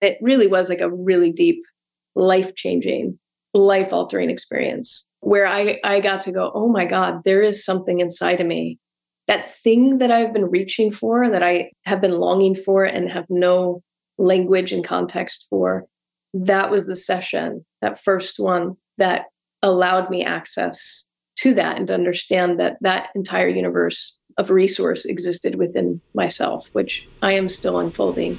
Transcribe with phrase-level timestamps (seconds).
[0.00, 1.62] it really was like a really deep,
[2.14, 3.18] life changing,
[3.54, 8.00] life altering experience where I, I got to go, oh my God, there is something
[8.00, 8.78] inside of me.
[9.26, 13.26] That thing that I've been reaching for, that I have been longing for and have
[13.28, 13.82] no
[14.18, 15.84] language and context for.
[16.32, 19.26] That was the session, that first one that
[19.62, 21.04] allowed me access
[21.36, 27.08] to that and to understand that that entire universe of resource existed within myself, which
[27.22, 28.38] I am still unfolding.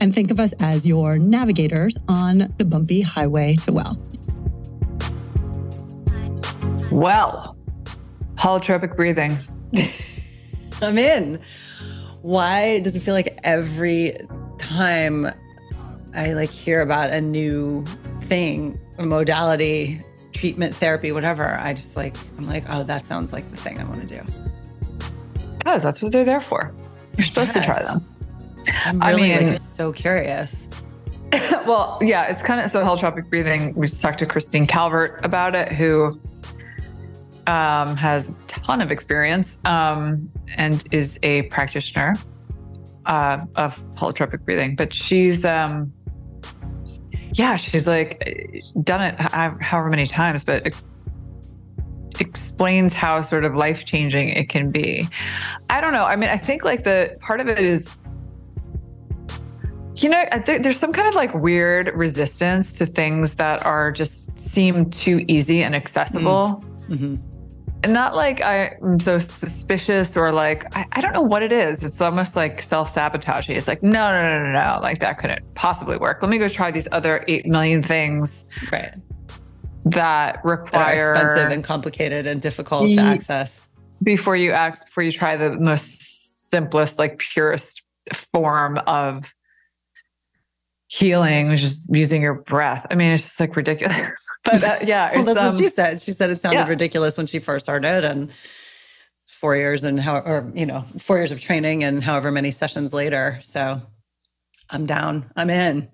[0.00, 3.96] and think of us as your navigators on the bumpy highway to well.
[6.92, 7.56] Well,
[8.36, 9.38] holotropic breathing.
[10.82, 11.40] I'm in.
[12.22, 14.16] Why does it feel like every
[14.58, 15.30] time
[16.14, 17.84] I like hear about a new
[18.22, 20.00] thing, a modality,
[20.32, 23.84] treatment, therapy, whatever, I just like I'm like, oh, that sounds like the thing I
[23.84, 24.22] want to do.
[25.58, 26.72] Because that's what they're there for.
[27.16, 27.64] You're supposed yes.
[27.64, 28.04] to try them.
[28.84, 30.68] I'm really I mean, like, so curious.
[31.66, 33.74] well, yeah, it's kind of so holotropic breathing.
[33.74, 36.20] We just talked to Christine Calvert about it, who
[37.46, 42.16] um, has a ton of experience um, and is a practitioner
[43.06, 44.76] uh, of holotropic breathing.
[44.76, 45.92] But she's, um,
[47.32, 50.82] yeah, she's like done it however many times, but ex-
[52.20, 55.08] explains how sort of life changing it can be.
[55.70, 56.04] I don't know.
[56.04, 57.96] I mean, I think like the part of it is
[59.96, 64.38] you know, there, there's some kind of like weird resistance to things that are just
[64.38, 66.62] seem too easy and accessible.
[66.88, 66.96] Mm.
[66.96, 67.14] Mm-hmm.
[67.82, 71.82] And not like I'm so suspicious or like, I, I don't know what it is.
[71.82, 73.56] It's almost like self sabotaging.
[73.56, 74.80] It's like, no, no, no, no, no.
[74.82, 76.20] Like that couldn't possibly work.
[76.20, 78.44] Let me go try these other 8 million things.
[78.72, 78.94] Right.
[79.84, 83.60] That require that expensive and complicated and difficult to access.
[84.02, 87.82] Before you ask, before you try the most simplest, like purest
[88.12, 89.32] form of
[90.88, 92.86] healing, just using your breath.
[92.90, 93.96] I mean, it's just like ridiculous.
[94.44, 96.00] But uh, yeah, well, that's um, what she said.
[96.00, 96.68] She said it sounded yeah.
[96.68, 98.30] ridiculous when she first started, and
[99.26, 102.92] four years and how, or you know, four years of training and however many sessions
[102.92, 103.40] later.
[103.42, 103.82] So
[104.70, 105.30] I'm down.
[105.34, 105.88] I'm in.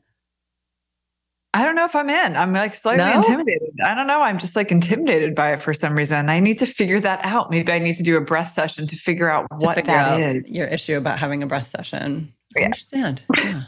[1.54, 2.36] I don't know if I'm in.
[2.36, 3.16] I'm like slightly no?
[3.16, 3.74] intimidated.
[3.84, 4.22] I don't know.
[4.22, 6.30] I'm just like intimidated by it for some reason.
[6.30, 7.50] I need to figure that out.
[7.50, 10.18] Maybe I need to do a breath session to figure out to what figure that
[10.18, 10.50] is.
[10.50, 12.32] Your issue about having a breath session.
[12.56, 12.62] Yeah.
[12.62, 13.24] I understand.
[13.36, 13.64] Yeah.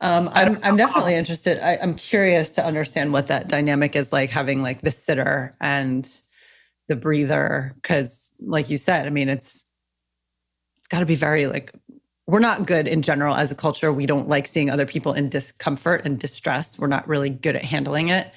[0.00, 1.58] Um, I'm, I'm definitely interested.
[1.58, 6.10] I, I'm curious to understand what that dynamic is like having like the sitter and
[6.88, 7.74] the breather.
[7.82, 9.62] Cause like you said, I mean, it's,
[10.78, 11.74] it's gotta be very like,
[12.26, 13.92] we're not good in general as a culture.
[13.92, 16.78] We don't like seeing other people in discomfort and distress.
[16.78, 18.32] We're not really good at handling it.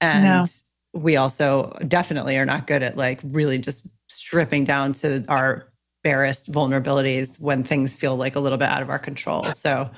[0.00, 0.46] And no.
[0.92, 5.70] we also definitely are not good at like really just stripping down to our
[6.02, 9.52] barest vulnerabilities when things feel like a little bit out of our control.
[9.52, 9.90] So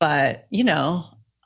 [0.00, 1.04] but, you know,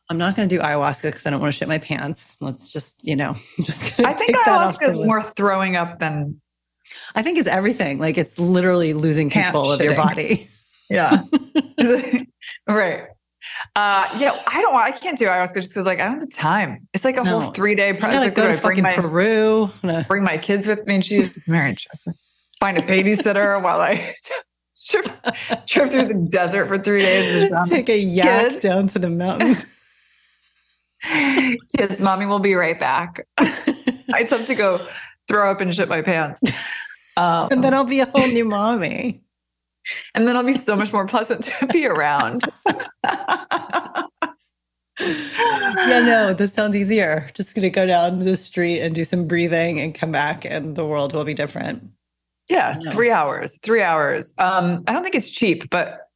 [0.09, 2.37] I'm not going to do ayahuasca because I don't want to shit my pants.
[2.41, 6.41] Let's just, you know, just I think ayahuasca is more throwing up than.
[7.14, 7.98] I think it's everything.
[7.98, 10.48] Like it's literally losing control of your body.
[10.91, 11.22] Yeah.
[12.69, 13.04] right.
[13.75, 14.75] Uh, yeah, I don't.
[14.75, 16.87] I can't do ayahuasca just because, like, I don't have the time.
[16.93, 17.41] It's like a no.
[17.41, 18.20] whole three day process.
[18.20, 19.70] Like, go to fucking my, Peru.
[20.06, 21.78] Bring my kids with me, and she's married.
[22.60, 24.14] Find a babysitter while I
[24.84, 25.06] trip,
[25.66, 27.50] trip through the desert for three days.
[27.68, 28.62] Take a yak kids.
[28.62, 29.64] down to the mountains.
[31.76, 33.26] kids, mommy will be right back.
[33.38, 34.86] I'd have to go
[35.28, 36.40] throw up and shit my pants.
[37.16, 39.22] Um, and then I'll be a whole new mommy.
[40.14, 42.42] And then I'll be so much more pleasant to be around.
[43.04, 44.04] yeah,
[44.98, 47.30] no, this sounds easier.
[47.34, 50.87] Just gonna go down the street and do some breathing and come back, and the
[50.87, 51.82] world will be different.
[52.49, 52.91] Yeah, no.
[52.91, 53.58] three hours.
[53.62, 54.32] Three hours.
[54.38, 56.08] Um, I don't think it's cheap, but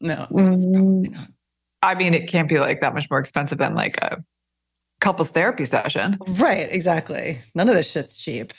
[0.00, 1.28] no, mm,
[1.82, 4.22] I mean, it can't be like that much more expensive than like a
[5.00, 6.18] couples therapy session.
[6.26, 6.68] Right.
[6.70, 7.38] Exactly.
[7.54, 8.52] None of this shit's cheap.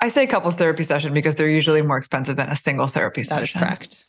[0.00, 3.28] I say couples therapy session because they're usually more expensive than a single therapy that
[3.28, 3.60] session.
[3.60, 4.04] That is correct.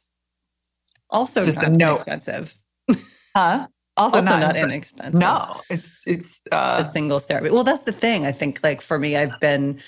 [1.10, 2.58] Also, just not no, inexpensive.
[3.36, 3.68] Huh?
[3.96, 5.20] Also, also not, not inexpensive.
[5.20, 7.50] No, it's it's uh, the singles therapy.
[7.50, 8.26] Well, that's the thing.
[8.26, 9.80] I think, like for me, I've been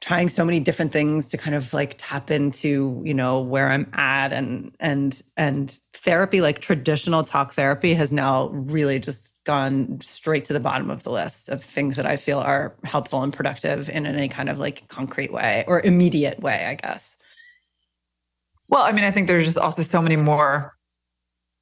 [0.00, 3.90] trying so many different things to kind of like tap into you know where i'm
[3.94, 10.44] at and and and therapy like traditional talk therapy has now really just gone straight
[10.44, 13.88] to the bottom of the list of things that i feel are helpful and productive
[13.88, 17.16] in any kind of like concrete way or immediate way i guess
[18.68, 20.74] well i mean i think there's just also so many more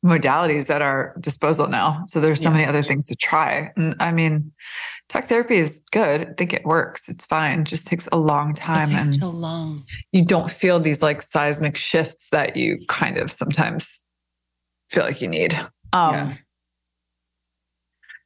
[0.05, 2.03] modalities at our disposal now.
[2.07, 2.51] So there's so yeah.
[2.51, 3.73] many other things to try.
[3.77, 4.53] And I mean,
[5.13, 6.23] talk therapy is good.
[6.23, 7.09] I think it works.
[7.09, 7.61] It's fine.
[7.61, 8.91] It just takes a long time.
[8.91, 9.85] It and so long.
[10.13, 14.05] You don't feel these like seismic shifts that you kind of sometimes
[14.89, 15.55] feel like you need.
[15.93, 16.35] Um, yeah.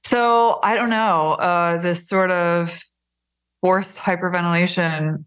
[0.04, 2.80] So I don't know, uh, this sort of
[3.60, 5.24] forced hyperventilation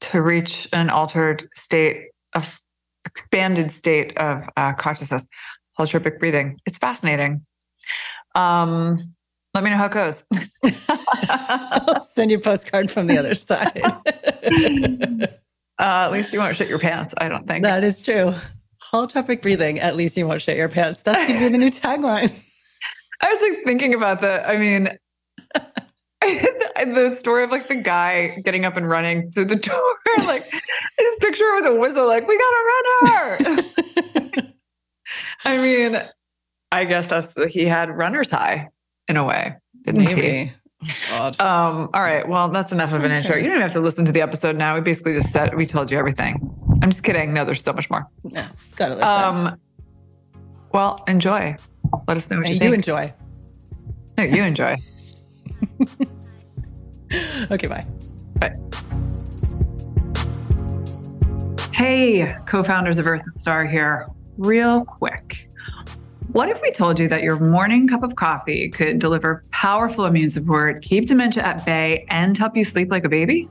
[0.00, 2.58] to reach an altered state of
[3.04, 5.28] expanded state of uh, consciousness
[5.78, 6.58] holotropic breathing.
[6.66, 7.46] It's fascinating.
[8.34, 9.14] Um,
[9.54, 10.22] let me know how it goes.
[11.28, 13.82] I'll send you a postcard from the other side.
[13.84, 15.26] uh,
[15.78, 17.64] at least you won't shit your pants, I don't think.
[17.64, 18.34] That is true.
[18.92, 21.00] Holotropic breathing, at least you won't shit your pants.
[21.00, 22.32] That's going to be the new tagline.
[23.22, 24.48] I was like thinking about that.
[24.48, 24.96] I mean,
[26.22, 29.82] the story of like the guy getting up and running through the door,
[30.26, 33.62] like his picture with a whistle, like, we got a runner.
[35.44, 36.00] I mean,
[36.70, 38.68] I guess that's he had runner's high
[39.10, 40.22] in a way, didn't Maybe.
[40.22, 40.52] he?
[41.10, 42.26] Oh, um, all right.
[42.26, 43.18] Well, that's enough of an okay.
[43.18, 43.36] intro.
[43.36, 44.74] You don't even have to listen to the episode now.
[44.74, 46.38] We basically just said we told you everything.
[46.82, 47.34] I'm just kidding.
[47.34, 48.06] No, there's so much more.
[48.24, 48.46] No,
[48.76, 49.08] gotta listen.
[49.08, 49.60] Um,
[50.72, 51.56] well, enjoy.
[52.08, 52.70] Let us know what you, you think.
[52.70, 53.12] You enjoy.
[54.16, 54.76] No, you enjoy.
[57.50, 57.86] okay, bye.
[58.38, 58.54] Bye.
[61.72, 64.06] Hey, co-founders of Earth and Star here
[64.38, 65.49] real quick.
[66.32, 70.28] What if we told you that your morning cup of coffee could deliver powerful immune
[70.28, 73.48] support, keep dementia at bay, and help you sleep like a baby?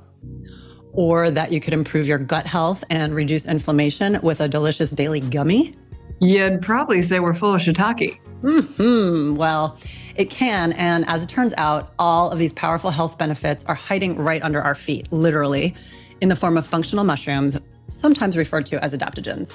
[0.94, 5.20] Or that you could improve your gut health and reduce inflammation with a delicious daily
[5.20, 5.76] gummy?
[6.22, 8.18] You'd probably say we're full of shiitake.
[8.44, 9.36] Hmm.
[9.36, 9.78] Well,
[10.16, 10.72] it can.
[10.72, 14.62] And as it turns out, all of these powerful health benefits are hiding right under
[14.62, 15.76] our feet, literally,
[16.22, 19.54] in the form of functional mushrooms, sometimes referred to as adaptogens.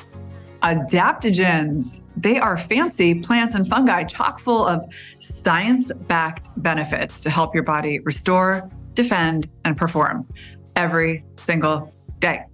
[0.65, 2.01] Adaptogens.
[2.17, 4.83] They are fancy plants and fungi chock full of
[5.19, 10.27] science backed benefits to help your body restore, defend, and perform
[10.75, 12.45] every single day.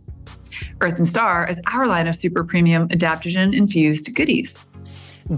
[0.80, 4.58] Earth and Star is our line of super premium adaptogen infused goodies.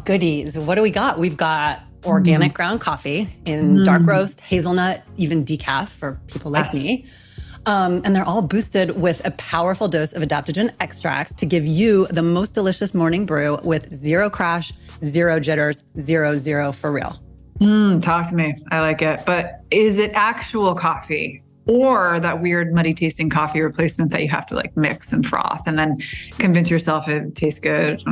[0.05, 0.59] Goodies.
[0.59, 1.19] What do we got?
[1.19, 2.55] We've got organic mm.
[2.55, 3.85] ground coffee in mm.
[3.85, 6.75] dark roast, hazelnut, even decaf for people like yes.
[6.75, 7.07] me.
[7.67, 12.07] Um, and they're all boosted with a powerful dose of adaptogen extracts to give you
[12.09, 14.73] the most delicious morning brew with zero crash,
[15.05, 17.21] zero jitters, zero zero for real.
[17.61, 18.57] Mm, talk to me.
[18.71, 19.21] I like it.
[19.25, 21.42] But is it actual coffee?
[21.67, 25.63] Or that weird muddy tasting coffee replacement that you have to like mix and froth
[25.67, 25.97] and then
[26.39, 28.03] convince yourself it tastes good.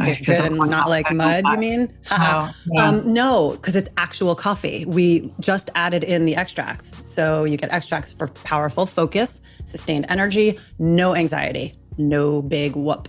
[0.00, 1.92] Tastes good and not like mud, you mean?
[2.10, 2.88] no, yeah.
[2.88, 4.84] um, no, because it's actual coffee.
[4.84, 6.92] We just added in the extracts.
[7.04, 13.08] So you get extracts for powerful focus, sustained energy, no anxiety, no big whoop.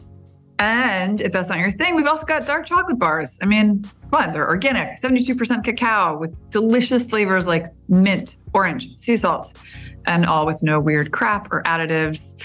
[0.59, 3.37] And if that's not your thing, we've also got dark chocolate bars.
[3.41, 4.33] I mean, fun.
[4.33, 9.53] They're organic, 72% cacao with delicious flavors like mint, orange, sea salt
[10.09, 12.35] and all with no weird crap or additives.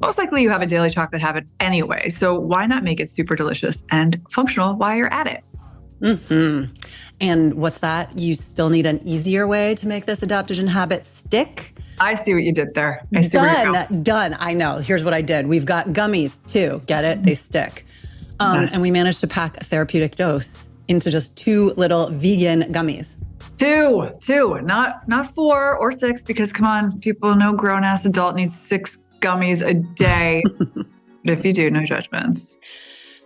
[0.00, 3.36] Most likely you have a daily chocolate habit anyway, so why not make it super
[3.36, 5.44] delicious and functional while you're at it?
[6.00, 6.74] Mm-hmm.
[7.20, 8.18] And what's that?
[8.18, 11.74] You still need an easier way to make this adaptogen habit stick?
[12.00, 13.06] I see what you did there.
[13.14, 14.36] I see done, done.
[14.40, 14.78] I know.
[14.78, 15.46] Here's what I did.
[15.46, 16.80] We've got gummies too.
[16.86, 17.22] Get it?
[17.22, 17.84] They stick.
[18.40, 18.72] Um, nice.
[18.72, 23.16] And we managed to pack a therapeutic dose into just two little vegan gummies.
[23.60, 28.34] Two, two, not not four or six, because come on, people, no grown ass adult
[28.34, 30.42] needs six gummies a day.
[30.58, 30.84] but
[31.24, 32.54] if you do, no judgments.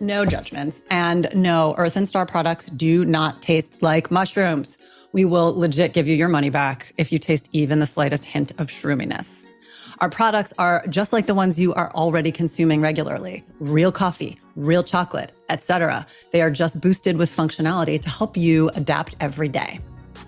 [0.01, 0.83] No judgments.
[0.89, 4.77] And no, Earth and Star products do not taste like mushrooms.
[5.13, 8.51] We will legit give you your money back if you taste even the slightest hint
[8.57, 9.45] of shroominess.
[9.99, 13.45] Our products are just like the ones you are already consuming regularly.
[13.61, 16.05] Real coffee, real chocolate, etc.
[16.33, 19.79] They are just boosted with functionality to help you adapt every day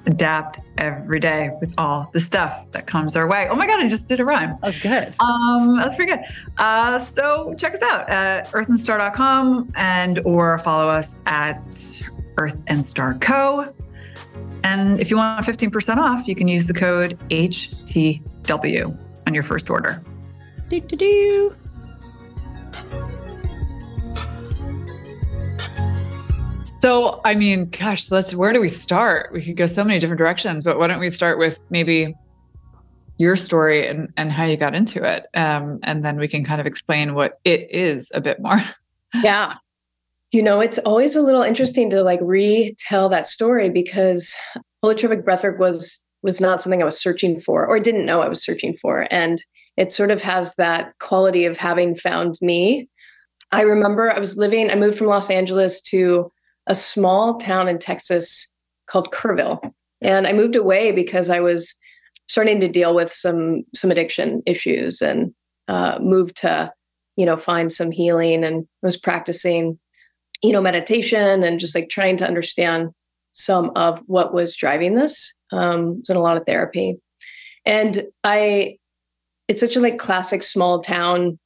[0.07, 3.47] adapt every day with all the stuff that comes our way.
[3.49, 4.57] Oh my God, I just did a rhyme.
[4.61, 5.13] That's good.
[5.19, 6.21] Um, that's pretty good.
[6.57, 11.61] Uh, so check us out at earthandstar.com and or follow us at
[12.37, 13.73] Earth and Star Co.
[14.63, 18.97] And if you want 15% off, you can use the code HTW
[19.27, 20.01] on your first order.
[20.69, 21.55] Do, do, do.
[26.79, 29.33] So, I mean, gosh, let's where do we start?
[29.33, 32.15] We could go so many different directions, but why don't we start with maybe
[33.17, 35.25] your story and, and how you got into it.
[35.33, 38.61] Um, and then we can kind of explain what it is a bit more.
[39.23, 39.55] Yeah.
[40.31, 44.35] You know, it's always a little interesting to like retell that story because
[44.83, 48.43] holotropic breathwork was was not something I was searching for or didn't know I was
[48.43, 49.07] searching for.
[49.09, 49.41] And
[49.77, 52.89] it sort of has that quality of having found me.
[53.53, 56.29] I remember I was living, I moved from Los Angeles to
[56.67, 58.47] a small town in Texas
[58.87, 59.59] called Kerrville.
[60.01, 61.73] And I moved away because I was
[62.27, 65.33] starting to deal with some some addiction issues and
[65.67, 66.71] uh, moved to
[67.15, 69.77] you know find some healing and was practicing
[70.43, 72.89] you know meditation and just like trying to understand
[73.31, 76.97] some of what was driving this um was in a lot of therapy
[77.65, 78.77] and i
[79.47, 81.37] it's such a like classic small town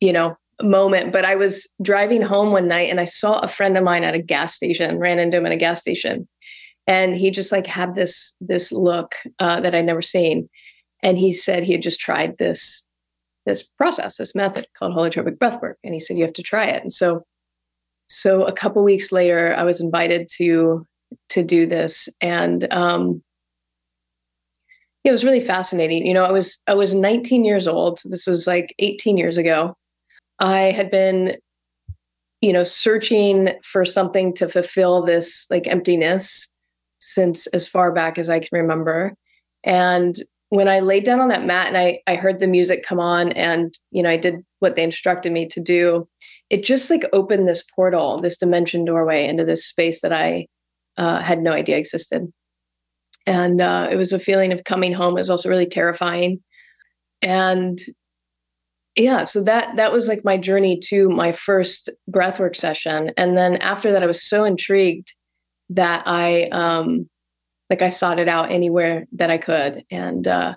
[0.00, 3.76] you know moment but i was driving home one night and i saw a friend
[3.76, 6.26] of mine at a gas station ran into him at a gas station
[6.86, 10.48] and he just like had this this look uh, that I'd never seen,
[11.02, 12.82] and he said he had just tried this
[13.44, 16.82] this process, this method called holotropic breathwork, and he said you have to try it.
[16.82, 17.24] And so,
[18.08, 20.86] so a couple weeks later, I was invited to
[21.30, 23.22] to do this, and um,
[25.04, 26.06] it was really fascinating.
[26.06, 27.98] You know, I was I was 19 years old.
[27.98, 29.76] So this was like 18 years ago.
[30.38, 31.36] I had been
[32.40, 36.48] you know searching for something to fulfill this like emptiness
[37.00, 39.14] since as far back as I can remember.
[39.64, 40.16] And
[40.50, 43.32] when I laid down on that mat and I, I heard the music come on
[43.32, 46.08] and, you know, I did what they instructed me to do,
[46.50, 50.46] it just like opened this portal, this dimension doorway into this space that I
[50.96, 52.32] uh, had no idea existed.
[53.26, 55.16] And uh, it was a feeling of coming home.
[55.16, 56.40] It was also really terrifying.
[57.22, 57.80] And
[58.96, 63.12] yeah, so that that was like my journey to my first breathwork session.
[63.16, 65.14] And then after that, I was so intrigued
[65.70, 67.08] that I um
[67.68, 69.84] like I sought it out anywhere that I could.
[69.90, 70.54] And uh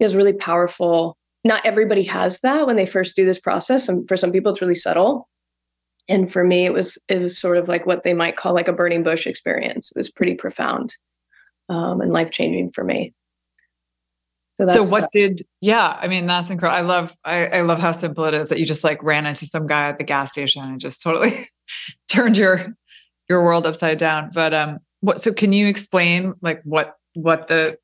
[0.00, 1.16] it was really powerful.
[1.44, 3.88] Not everybody has that when they first do this process.
[3.88, 5.28] And for some people it's really subtle.
[6.08, 8.68] And for me it was it was sort of like what they might call like
[8.68, 9.92] a burning bush experience.
[9.92, 10.94] It was pretty profound
[11.68, 13.14] um and life-changing for me.
[14.58, 17.92] So, so what did yeah i mean that's incredible i love I, I love how
[17.92, 20.64] simple it is that you just like ran into some guy at the gas station
[20.64, 21.46] and just totally
[22.08, 22.74] turned your
[23.28, 24.30] your world upside down.
[24.32, 25.20] But um, what?
[25.20, 27.78] So can you explain like what what the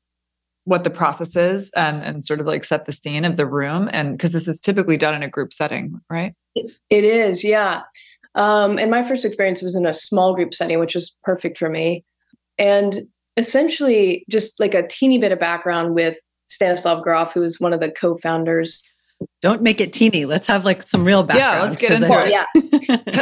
[0.65, 3.89] what the process is and and sort of like set the scene of the room
[3.91, 6.33] and because this is typically done in a group setting, right?
[6.55, 7.81] it, it is, yeah.
[8.35, 11.69] Um, and my first experience was in a small group setting, which was perfect for
[11.69, 12.03] me.
[12.57, 13.03] And
[13.37, 16.17] essentially, just like a teeny bit of background with
[16.53, 18.81] Stanislav Grof, who is one of the co-founders
[19.41, 20.25] don't make it teeny.
[20.25, 21.55] Let's have like some real background.
[21.55, 22.29] Yeah, let's get into it.
[22.29, 22.45] Yeah.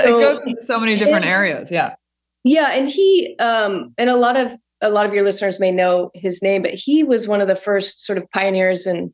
[0.02, 1.72] so, it goes in so many different areas.
[1.72, 1.96] Yeah.
[2.44, 6.10] Yeah, and he um, and a lot of a lot of your listeners may know
[6.16, 9.14] his name, but he was one of the first sort of pioneers in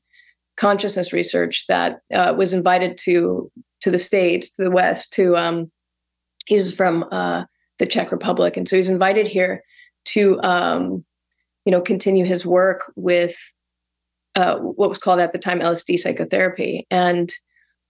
[0.55, 5.12] consciousness research that uh, was invited to to the states, to the West.
[5.13, 5.69] To um,
[6.45, 7.43] he was from uh,
[7.79, 9.62] the Czech Republic, and so he's invited here
[10.05, 11.03] to um,
[11.65, 13.36] you know continue his work with
[14.38, 17.34] uh, what was called at the time LSD psychotherapy, and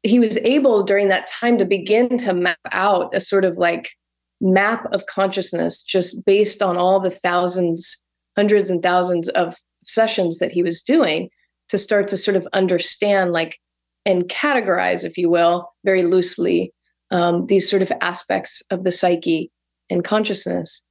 [0.01, 3.92] he was able during that time to begin to map out a sort of like
[4.39, 7.98] map of consciousness just based on all the thousands,
[8.38, 11.30] hundreds and thousands of sessions that he was doing
[11.68, 13.60] to start to sort of understand, like,
[14.06, 16.74] and categorize, if you will, very loosely,
[17.12, 19.51] um, these sort of aspects of the psyche
[19.89, 20.82] and consciousness.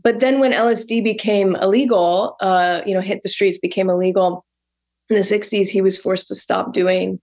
[0.00, 4.44] But then when LSD became illegal, uh, you know, hit the streets, became illegal
[5.12, 7.20] in the 60s, he was forced to stop doing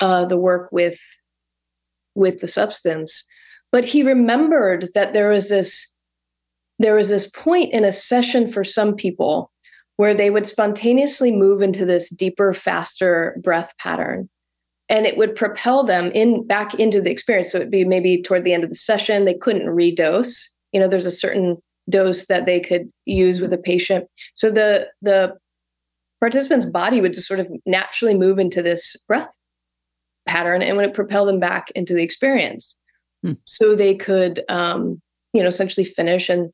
[0.00, 0.98] uh, the work with
[2.14, 3.24] with the substance.
[3.70, 5.88] But he remembered that there was this
[6.78, 9.50] there was this point in a session for some people
[9.96, 14.28] where they would spontaneously move into this deeper faster breath pattern.
[14.88, 17.52] And it would propel them in back into the experience.
[17.52, 20.48] So it'd be maybe toward the end of the session they couldn't redose.
[20.72, 21.56] You know there's a certain
[21.88, 24.06] dose that they could use with a patient.
[24.34, 25.36] So the the
[26.22, 29.36] participant's body would just sort of naturally move into this breath
[30.24, 32.76] pattern and would propel them back into the experience.
[33.24, 33.32] Hmm.
[33.44, 35.00] so they could um,
[35.32, 36.52] you know essentially finish and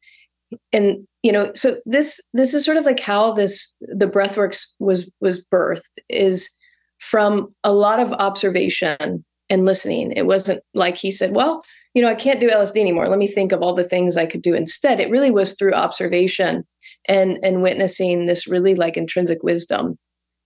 [0.72, 5.10] and you know so this this is sort of like how this the breathworks was
[5.20, 6.50] was birthed is
[6.98, 10.12] from a lot of observation and listening.
[10.12, 11.62] It wasn't like he said well
[11.94, 13.08] you know i can't do lsd anymore.
[13.08, 15.00] Let me think of all the things i could do instead.
[15.00, 16.66] It really was through observation
[17.08, 19.98] and and witnessing this really like intrinsic wisdom.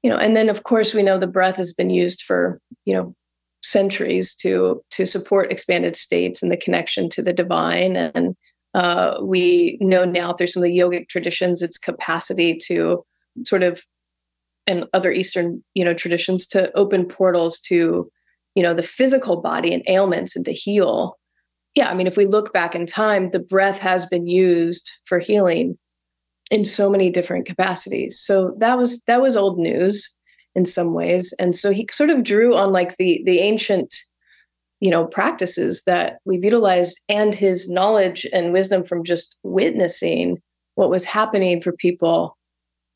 [0.03, 2.95] You know and then of course we know the breath has been used for you
[2.95, 3.15] know
[3.63, 7.97] centuries to to support expanded states and the connection to the divine.
[7.97, 8.37] And
[8.75, 13.05] uh, we know now through some of the yogic traditions its capacity to
[13.45, 13.83] sort of
[14.67, 18.11] and other Eastern, you know, traditions to open portals to,
[18.55, 21.19] you know, the physical body and ailments and to heal.
[21.75, 25.19] Yeah, I mean, if we look back in time, the breath has been used for
[25.19, 25.79] healing
[26.53, 28.21] in so many different capacities.
[28.21, 30.15] So that was that was old news
[30.55, 31.33] in some ways.
[31.39, 33.97] And so he sort of drew on like the the ancient
[34.79, 40.41] you know practices that we've utilized and his knowledge and wisdom from just witnessing
[40.75, 42.37] what was happening for people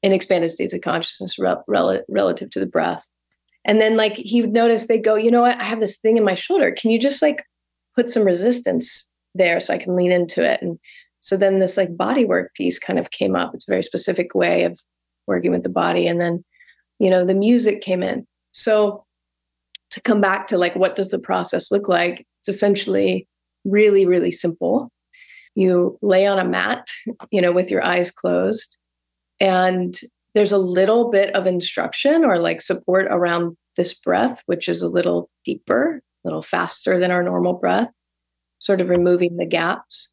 [0.03, 3.09] in expanded states of consciousness rel- rel- relative to the breath
[3.65, 6.17] and then like he would notice they go you know what i have this thing
[6.17, 7.45] in my shoulder can you just like
[7.95, 10.81] put some resistance there so i can lean into it and
[11.21, 13.55] so then this like body work piece kind of came up.
[13.55, 14.79] It's a very specific way of
[15.27, 16.07] working with the body.
[16.07, 16.45] And then
[16.99, 18.27] you know the music came in.
[18.53, 19.05] So
[19.91, 22.27] to come back to like what does the process look like?
[22.41, 23.27] It's essentially
[23.65, 24.91] really really simple.
[25.55, 26.87] You lay on a mat
[27.31, 28.77] you know with your eyes closed
[29.41, 29.99] and
[30.35, 34.89] there's a little bit of instruction or like support around this breath which is a
[34.89, 37.91] little deeper a little faster than our normal breath
[38.59, 40.11] sort of removing the gaps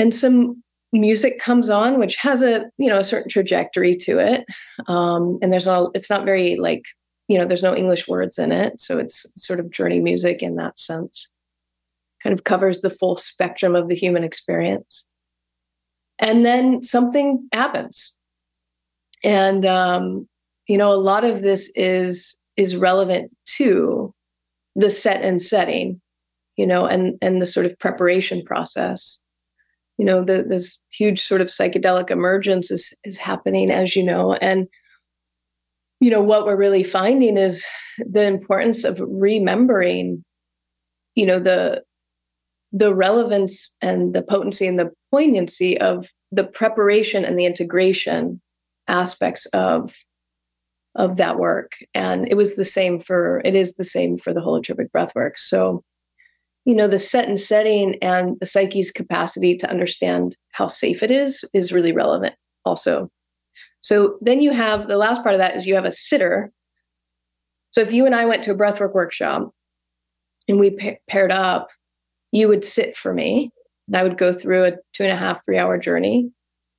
[0.00, 4.44] and some music comes on which has a you know a certain trajectory to it.
[4.88, 6.82] Um, and there's not it's not very like
[7.28, 8.80] you know there's no english words in it.
[8.80, 11.28] So it's sort of journey music in that sense.
[12.22, 15.06] Kind of covers the full spectrum of the human experience.
[16.18, 18.16] And then something happens.
[19.22, 20.28] And um,
[20.66, 24.12] you know a lot of this is is relevant to
[24.76, 26.00] the set and setting
[26.56, 29.20] you know and and the sort of preparation process
[30.00, 34.32] you know the, this huge sort of psychedelic emergence is is happening as you know
[34.34, 34.66] and
[36.00, 37.66] you know what we're really finding is
[37.98, 40.24] the importance of remembering
[41.16, 41.82] you know the
[42.72, 48.40] the relevance and the potency and the poignancy of the preparation and the integration
[48.88, 49.92] aspects of
[50.96, 51.72] of that work.
[51.94, 55.38] And it was the same for it is the same for the holotropic breath work
[55.38, 55.82] so
[56.64, 61.10] you know the set and setting and the psyche's capacity to understand how safe it
[61.10, 63.10] is is really relevant also.
[63.80, 66.52] So then you have the last part of that is you have a sitter.
[67.70, 69.50] So if you and i went to a breathwork workshop
[70.48, 71.68] and we pa- paired up
[72.32, 73.50] you would sit for me
[73.86, 76.30] and i would go through a two and a half three hour journey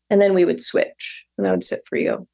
[0.10, 2.28] and then we would switch and i would sit for you.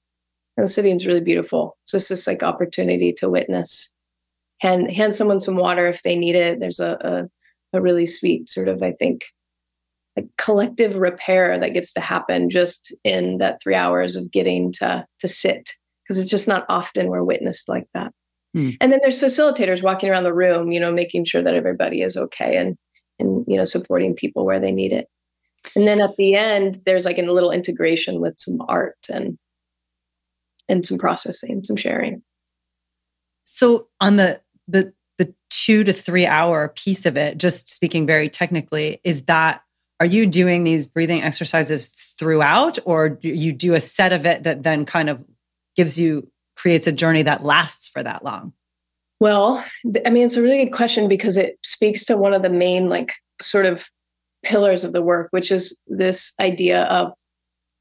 [0.57, 1.77] And the sitting is really beautiful.
[1.85, 3.93] So it's this like opportunity to witness.
[4.59, 6.59] Hand hand someone some water if they need it.
[6.59, 7.29] There's a, a
[7.73, 9.25] a really sweet sort of, I think,
[10.17, 15.05] a collective repair that gets to happen just in that three hours of getting to
[15.19, 15.71] to sit
[16.03, 18.11] because it's just not often we're witnessed like that.
[18.53, 18.71] Hmm.
[18.81, 22.17] And then there's facilitators walking around the room, you know, making sure that everybody is
[22.17, 22.77] okay and
[23.19, 25.07] and you know supporting people where they need it.
[25.75, 29.37] And then at the end, there's like a little integration with some art and
[30.69, 32.23] and some processing, some sharing.
[33.43, 38.29] So on the the the two to three hour piece of it, just speaking very
[38.29, 39.61] technically, is that
[39.99, 44.43] are you doing these breathing exercises throughout, or do you do a set of it
[44.43, 45.23] that then kind of
[45.75, 48.53] gives you, creates a journey that lasts for that long?
[49.19, 49.65] Well,
[50.05, 52.89] I mean, it's a really good question because it speaks to one of the main,
[52.89, 53.89] like, sort of
[54.43, 57.13] pillars of the work, which is this idea of,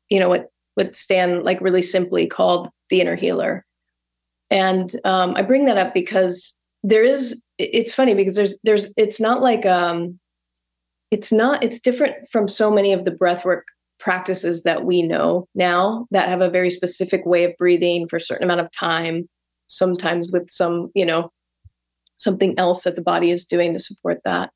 [0.09, 3.64] you know, what what Stan like really simply called the inner healer.
[4.51, 6.53] And um, I bring that up because
[6.88, 10.18] there is it's funny because there's there's it's not like um
[11.11, 13.62] it's not it's different from so many of the breathwork
[13.99, 18.20] practices that we know now that have a very specific way of breathing for a
[18.20, 19.29] certain amount of time
[19.68, 21.31] sometimes with some you know
[22.18, 24.51] something else that the body is doing to support that.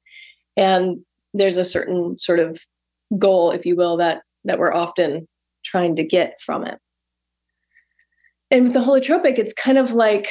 [0.56, 0.98] And
[1.34, 2.60] there's a certain sort of
[3.18, 5.28] goal if you will that that we're often
[5.64, 6.78] trying to get from it.
[8.50, 10.28] And with the holotropic it's kind of like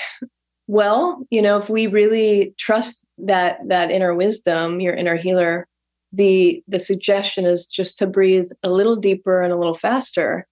[0.69, 5.67] well, you know, if we really trust that that inner wisdom, your inner healer,
[6.13, 10.45] the the suggestion is just to breathe a little deeper and a little faster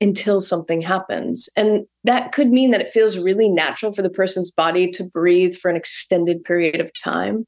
[0.00, 1.48] until something happens.
[1.56, 5.56] And that could mean that it feels really natural for the person's body to breathe
[5.56, 7.44] for an extended period of time.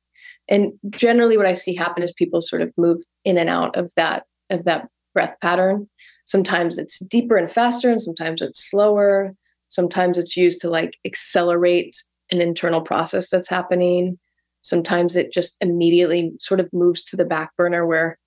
[0.49, 3.93] And generally what I see happen is people sort of move in and out of
[3.95, 5.89] that of that breath pattern.
[6.25, 9.37] Sometimes it's deeper and faster and sometimes it's slower.
[9.73, 11.97] Sometimes it's used to like accelerate
[12.31, 14.19] an internal process that's happening.
[14.61, 18.19] Sometimes it just immediately sort of moves to the back burner where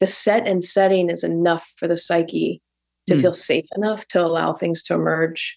[0.00, 2.60] the set and setting is enough for the psyche
[3.06, 3.22] to mm.
[3.22, 5.56] feel safe enough to allow things to emerge.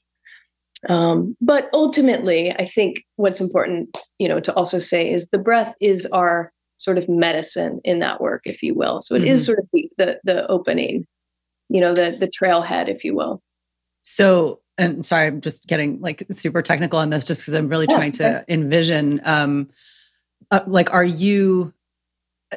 [0.87, 5.75] Um, but ultimately, I think what's important, you know, to also say is the breath
[5.81, 9.01] is our sort of medicine in that work, if you will.
[9.01, 9.31] So it mm-hmm.
[9.31, 11.05] is sort of the, the the opening,
[11.67, 13.41] you know, the the trailhead, if you will.
[14.01, 17.87] So and sorry, I'm just getting like super technical on this just because I'm really
[17.87, 19.69] trying to envision um
[20.51, 21.73] uh, like are you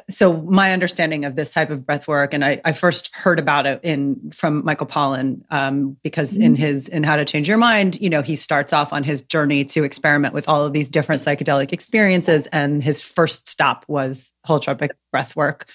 [0.07, 3.65] so my understanding of this type of breath work and I, I first heard about
[3.65, 6.43] it in from michael pollan um, because mm-hmm.
[6.43, 9.21] in his in how to change your mind you know he starts off on his
[9.21, 14.31] journey to experiment with all of these different psychedelic experiences and his first stop was
[14.47, 15.67] holotropic breath work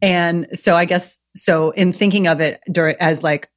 [0.00, 3.50] and so i guess so in thinking of it during, as like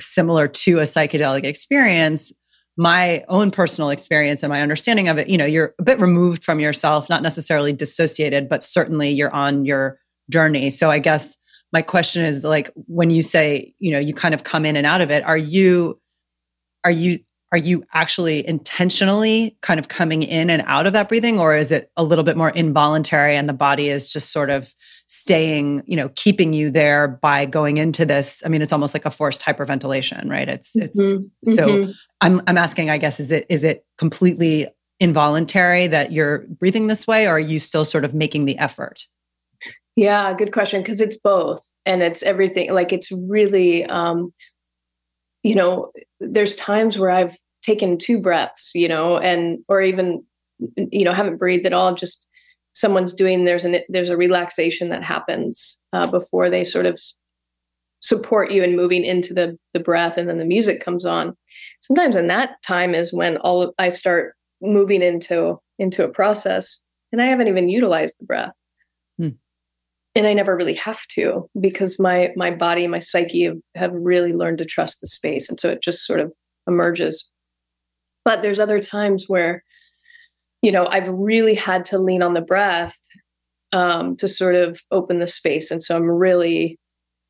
[0.00, 2.32] similar to a psychedelic experience
[2.80, 6.42] my own personal experience and my understanding of it, you know, you're a bit removed
[6.42, 9.98] from yourself, not necessarily dissociated, but certainly you're on your
[10.30, 10.70] journey.
[10.70, 11.36] So I guess
[11.74, 14.86] my question is like when you say, you know, you kind of come in and
[14.86, 16.00] out of it, are you
[16.82, 17.18] are you
[17.52, 21.72] are you actually intentionally kind of coming in and out of that breathing or is
[21.72, 24.74] it a little bit more involuntary and the body is just sort of
[25.08, 28.44] staying, you know, keeping you there by going into this.
[28.46, 30.48] I mean, it's almost like a forced hyperventilation, right?
[30.48, 31.52] It's it's mm-hmm.
[31.52, 31.90] so mm-hmm.
[32.20, 34.68] I'm I'm asking, I guess, is it is it completely
[35.00, 39.06] involuntary that you're breathing this way, or are you still sort of making the effort?
[39.96, 40.80] Yeah, good question.
[40.80, 42.72] Because it's both and it's everything.
[42.72, 44.32] Like it's really um,
[45.42, 50.24] you know, there's times where I've taken two breaths, you know, and or even
[50.76, 52.28] you know, haven't breathed at all, just
[52.72, 57.00] someone's doing there's an there's a relaxation that happens uh, before they sort of
[58.00, 61.36] support you in moving into the the breath and then the music comes on
[61.82, 66.78] sometimes in that time is when all of, i start moving into into a process
[67.12, 68.52] and i haven't even utilized the breath.
[70.14, 74.32] And i never really have to because my my body my psyche have, have really
[74.32, 76.32] learned to trust the space and so it just sort of
[76.66, 77.30] emerges
[78.24, 79.62] but there's other times where
[80.62, 82.96] you know, I've really had to lean on the breath
[83.72, 85.70] um, to sort of open the space.
[85.70, 86.78] And so I'm really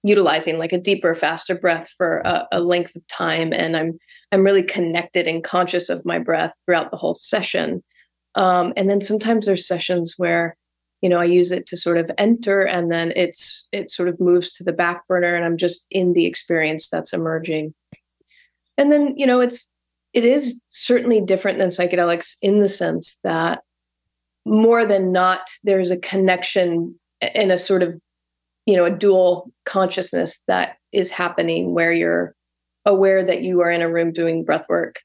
[0.03, 3.53] utilizing like a deeper, faster breath for a, a length of time.
[3.53, 3.99] And I'm
[4.33, 7.83] I'm really connected and conscious of my breath throughout the whole session.
[8.37, 10.57] Um, and then sometimes there's sessions where,
[11.03, 14.21] you know, I use it to sort of enter and then it's it sort of
[14.21, 17.75] moves to the back burner and I'm just in the experience that's emerging.
[18.77, 19.71] And then, you know, it's
[20.13, 23.61] it is certainly different than psychedelics in the sense that
[24.45, 26.99] more than not there's a connection
[27.35, 27.95] in a sort of
[28.67, 32.35] you know a dual consciousness that is happening where you're
[32.87, 34.97] aware that you are in a room doing breath work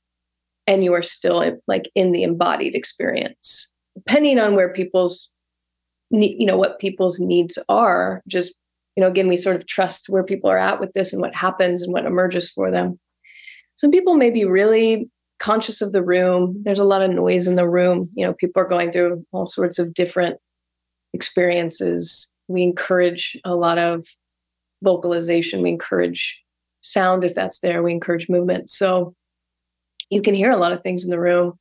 [0.68, 5.30] and you are still like in the embodied experience depending on where people's
[6.24, 8.54] you know what people's needs are just
[8.96, 11.36] you know again we sort of trust where people are at with this and what
[11.36, 13.00] happens and what emerges for them
[13.76, 16.62] some people may be really conscious of the room.
[16.64, 18.10] There's a lot of noise in the room.
[18.16, 20.38] You know, people are going through all sorts of different
[21.14, 22.28] experiences.
[22.48, 24.06] We encourage a lot of
[24.84, 25.62] vocalization.
[25.62, 26.42] We encourage
[26.82, 27.84] sound if that's there.
[27.84, 28.70] We encourage movement.
[28.70, 29.14] So
[30.10, 31.54] you can hear a lot of things in the room.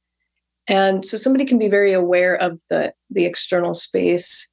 [0.67, 4.51] And so somebody can be very aware of the the external space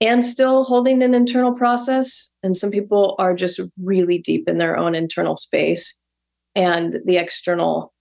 [0.00, 2.32] and still holding an internal process.
[2.42, 5.98] And some people are just really deep in their own internal space.
[6.54, 7.92] And the external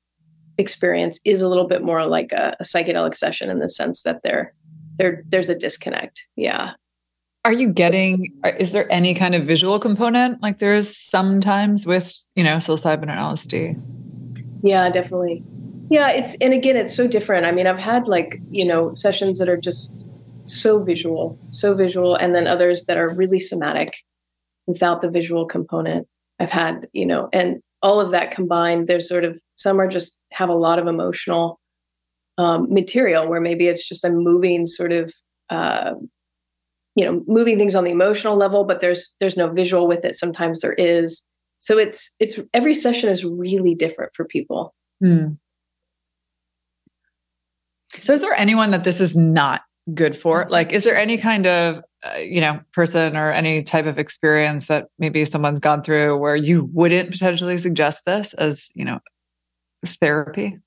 [0.57, 4.21] experience is a little bit more like a, a psychedelic session in the sense that
[4.23, 4.53] there
[4.97, 6.27] there there's a disconnect.
[6.35, 6.73] Yeah.
[7.45, 10.41] Are you getting uh, is there any kind of visual component?
[10.41, 13.81] Like there is sometimes with you know psilocybin and lsd
[14.63, 15.43] yeah definitely
[15.89, 19.39] yeah it's and again it's so different i mean i've had like you know sessions
[19.39, 20.07] that are just
[20.45, 23.93] so visual so visual and then others that are really somatic
[24.65, 26.07] without the visual component
[26.39, 30.17] i've had you know and all of that combined, there's sort of some are just
[30.31, 31.59] have a lot of emotional
[32.37, 35.13] um, material where maybe it's just a moving sort of
[35.49, 35.93] uh,
[36.95, 40.15] you know moving things on the emotional level, but there's there's no visual with it.
[40.15, 41.21] Sometimes there is.
[41.59, 44.73] So it's it's every session is really different for people.
[44.99, 45.33] Hmm.
[48.01, 49.61] So is there anyone that this is not
[49.93, 50.45] good for?
[50.49, 54.67] Like, is there any kind of uh, you know person or any type of experience
[54.67, 58.99] that maybe someone's gone through where you wouldn't potentially suggest this as you know
[59.83, 60.59] therapy?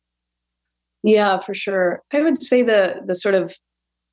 [1.03, 2.03] Yeah for sure.
[2.13, 3.55] I would say the the sort of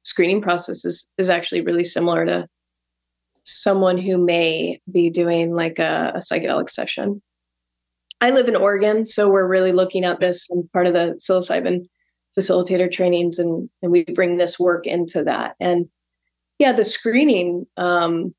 [0.03, 2.47] screening process is is actually really similar to
[3.43, 7.21] someone who may be doing like a, a psychedelic session.
[8.19, 11.87] I live in oregon so we're really looking at this and part of the psilocybin
[12.37, 15.87] facilitator trainings and and we bring this work into that and
[16.59, 18.33] yeah, the screening, um,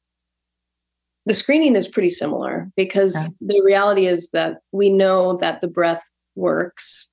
[1.27, 3.35] the screening is pretty similar because okay.
[3.41, 6.03] the reality is that we know that the breath
[6.35, 7.09] works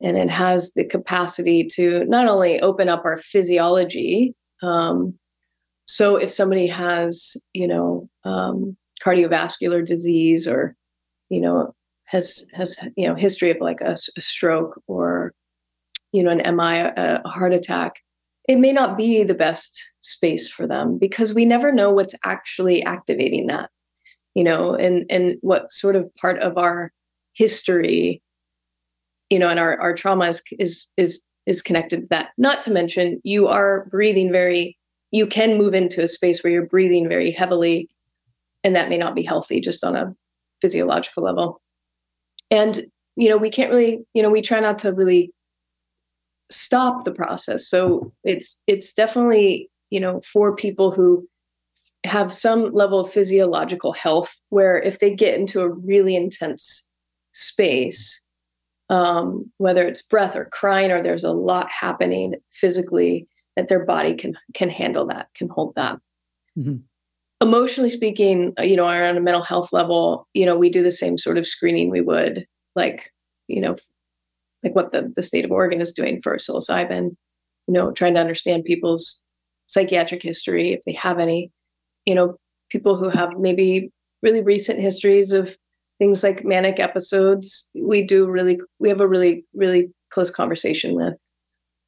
[0.00, 4.34] and it has the capacity to not only open up our physiology.
[4.62, 5.18] Um,
[5.86, 10.76] so if somebody has, you know, um, cardiovascular disease or,
[11.28, 11.74] you know,
[12.04, 15.34] has has you know history of like a, a stroke or
[16.12, 17.96] you know an mi a, a heart attack
[18.48, 22.82] it may not be the best space for them because we never know what's actually
[22.82, 23.70] activating that
[24.34, 26.92] you know and and what sort of part of our
[27.34, 28.22] history
[29.30, 32.28] you know and our, our trauma is is is is connected to that.
[32.36, 34.76] Not to mention you are breathing very
[35.10, 37.88] you can move into a space where you're breathing very heavily
[38.62, 40.14] and that may not be healthy just on a
[40.60, 41.62] physiological level.
[42.50, 42.82] And
[43.16, 45.32] you know we can't really you know we try not to really
[46.50, 51.26] stop the process so it's it's definitely you know for people who
[52.04, 56.88] have some level of physiological health where if they get into a really intense
[57.32, 58.22] space
[58.90, 64.14] um, whether it's breath or crying or there's a lot happening physically that their body
[64.14, 65.98] can can handle that can hold that
[66.56, 66.76] mm-hmm.
[67.42, 70.90] emotionally speaking uh, you know on a mental health level you know we do the
[70.90, 73.12] same sort of screening we would like
[73.48, 73.76] you know
[74.62, 77.10] like what the, the state of oregon is doing for psilocybin
[77.68, 79.22] you know trying to understand people's
[79.68, 81.52] psychiatric history if they have any.
[82.06, 82.36] You know
[82.70, 83.90] people who have maybe
[84.22, 85.56] really recent histories of
[85.98, 91.14] things like manic episodes we do really we have a really really close conversation with.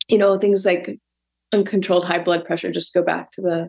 [0.09, 0.99] You know things like
[1.53, 3.69] uncontrolled high blood pressure just go back to the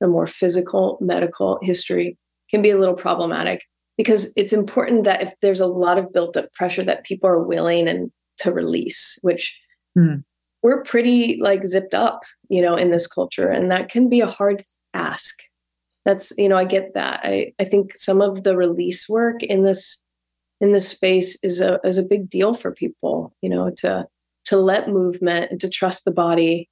[0.00, 2.18] the more physical medical history
[2.50, 3.62] can be a little problematic
[3.96, 7.42] because it's important that if there's a lot of built up pressure that people are
[7.42, 9.58] willing and to release which
[9.96, 10.22] mm.
[10.62, 14.26] we're pretty like zipped up you know in this culture and that can be a
[14.26, 14.62] hard
[14.94, 15.42] ask
[16.04, 19.64] that's you know i get that i i think some of the release work in
[19.64, 19.98] this
[20.60, 24.06] in this space is a is a big deal for people you know to
[24.44, 26.68] to let movement and to trust the body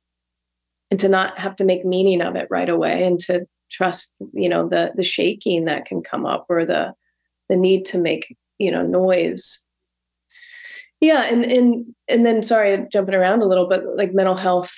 [0.90, 4.48] and to not have to make meaning of it right away and to trust you
[4.48, 6.94] know the the shaking that can come up or the
[7.48, 9.60] the need to make you know noise.
[11.00, 14.74] Yeah and and and then sorry jumping around a little but like mental health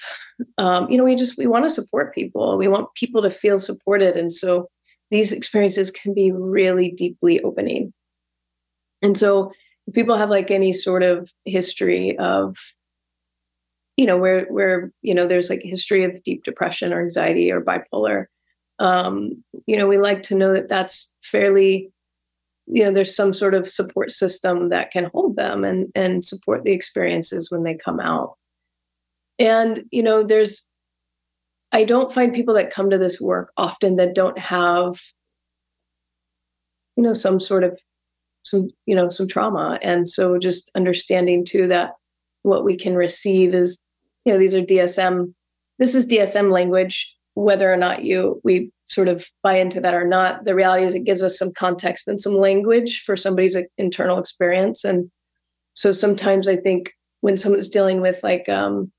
[0.58, 2.58] um, you know we just we want to support people.
[2.58, 4.68] We want people to feel supported and so
[5.10, 7.92] these experiences can be really deeply opening.
[9.02, 9.52] And so
[9.86, 12.56] if people have like any sort of history of
[13.96, 17.62] you know where where you know there's like history of deep depression or anxiety or
[17.62, 18.26] bipolar
[18.78, 21.90] um, you know we like to know that that's fairly
[22.66, 26.64] you know there's some sort of support system that can hold them and and support
[26.64, 28.36] the experiences when they come out.
[29.38, 30.62] And you know there's
[31.72, 35.00] i don't find people that come to this work often that don't have
[36.96, 37.80] you know some sort of
[38.44, 39.78] some you know some trauma.
[39.82, 41.92] And so just understanding too that
[42.42, 43.82] what we can receive is
[44.24, 45.32] you know these are dsm
[45.78, 50.06] this is dsm language whether or not you we sort of buy into that or
[50.06, 54.18] not the reality is it gives us some context and some language for somebody's internal
[54.18, 54.84] experience.
[54.84, 55.10] And
[55.76, 58.90] so sometimes i think when someone's dealing with like um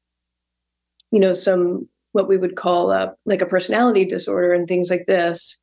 [1.12, 5.06] you know some what we would call a like a personality disorder and things like
[5.08, 5.60] this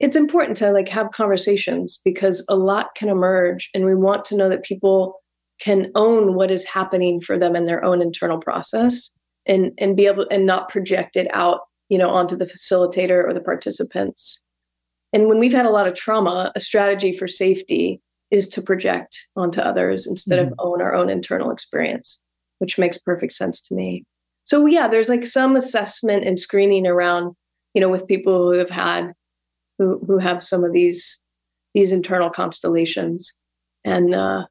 [0.00, 4.36] it's important to like have conversations because a lot can emerge and we want to
[4.36, 5.14] know that people
[5.60, 9.10] can own what is happening for them in their own internal process
[9.46, 13.32] and and be able and not project it out you know onto the facilitator or
[13.32, 14.40] the participants.
[15.12, 19.26] And when we've had a lot of trauma a strategy for safety is to project
[19.36, 20.52] onto others instead mm-hmm.
[20.52, 22.20] of own our own internal experience
[22.58, 24.04] which makes perfect sense to me.
[24.44, 27.34] So yeah there's like some assessment and screening around
[27.74, 29.12] you know with people who have had
[29.78, 31.18] who who have some of these
[31.74, 33.32] these internal constellations.
[33.84, 34.46] And uh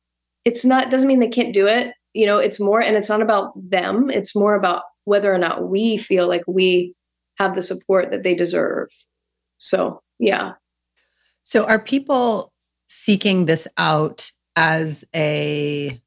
[0.46, 3.22] it's not doesn't mean they can't do it you know it's more and it's not
[3.22, 6.94] about them it's more about whether or not we feel like we
[7.38, 8.90] have the support that they deserve.
[9.58, 10.54] So, yeah.
[11.44, 12.52] So, are people
[12.88, 16.02] seeking this out as a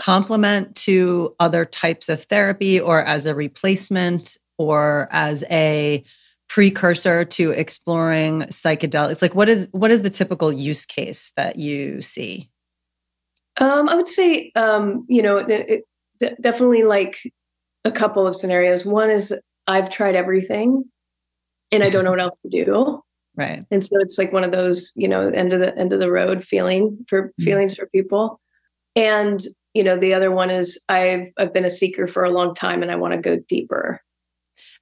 [0.00, 6.02] complement to other types of therapy or as a replacement or as a
[6.48, 12.00] precursor to exploring psychedelics like what is what is the typical use case that you
[12.00, 12.48] see
[13.58, 15.84] um, i would say um, you know it,
[16.20, 17.20] it, definitely like
[17.84, 19.34] a couple of scenarios one is
[19.70, 20.84] I've tried everything
[21.72, 23.02] and I don't know what else to do.
[23.36, 23.64] Right.
[23.70, 26.10] And so it's like one of those, you know, end of the end of the
[26.10, 27.44] road feeling for mm-hmm.
[27.44, 28.40] feelings for people.
[28.96, 29.40] And,
[29.72, 32.82] you know, the other one is I've I've been a seeker for a long time
[32.82, 34.02] and I want to go deeper.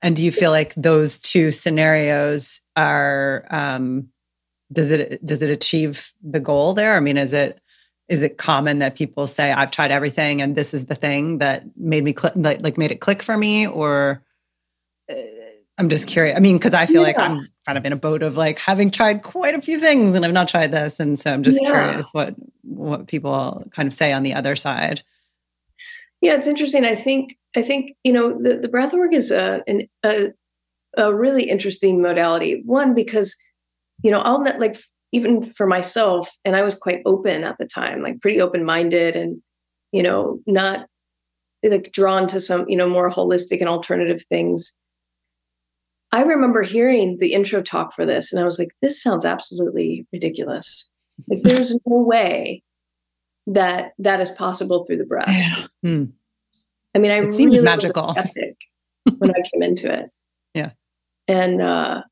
[0.00, 4.08] And do you feel like those two scenarios are um
[4.72, 6.96] does it does it achieve the goal there?
[6.96, 7.60] I mean, is it
[8.08, 11.64] is it common that people say I've tried everything and this is the thing that
[11.76, 14.24] made me click like, like made it click for me or
[15.78, 16.36] I'm just curious.
[16.36, 17.08] I mean, because I feel yeah.
[17.08, 20.16] like I'm kind of in a boat of like having tried quite a few things
[20.16, 21.70] and I've not tried this, and so I'm just yeah.
[21.70, 25.02] curious what what people kind of say on the other side.
[26.20, 26.84] Yeah, it's interesting.
[26.84, 30.32] I think I think you know the the breath work is a an, a
[30.96, 32.62] a really interesting modality.
[32.64, 33.36] One because
[34.02, 34.76] you know I'll like
[35.12, 39.14] even for myself, and I was quite open at the time, like pretty open minded,
[39.14, 39.40] and
[39.92, 40.88] you know not
[41.62, 44.72] like drawn to some you know more holistic and alternative things.
[46.12, 50.06] I remember hearing the intro talk for this, and I was like, "This sounds absolutely
[50.12, 50.88] ridiculous.
[51.28, 52.62] Like, there's no way
[53.46, 55.66] that that is possible through the breath." Yeah.
[55.82, 56.04] Hmm.
[56.94, 58.14] I mean, I it seems really magical
[59.18, 60.10] when I came into it.
[60.54, 60.70] Yeah,
[61.26, 62.02] and uh,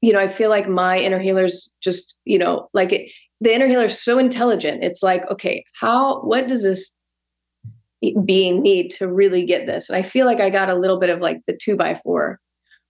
[0.00, 3.68] you know, I feel like my inner healer's just you know, like it, the inner
[3.68, 4.82] healer is so intelligent.
[4.82, 6.20] It's like, okay, how?
[6.22, 6.90] What does this
[8.24, 9.88] being need to really get this?
[9.88, 12.40] And I feel like I got a little bit of like the two by four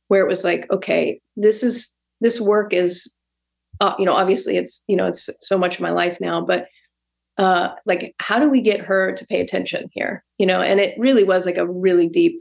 [0.09, 1.91] where it was like, okay, this is
[2.21, 3.13] this work is,
[3.81, 6.69] uh, you know, obviously it's you know it's so much of my life now, but
[7.39, 10.25] uh, like how do we get her to pay attention here?
[10.39, 12.41] You know, and it really was like a really deep,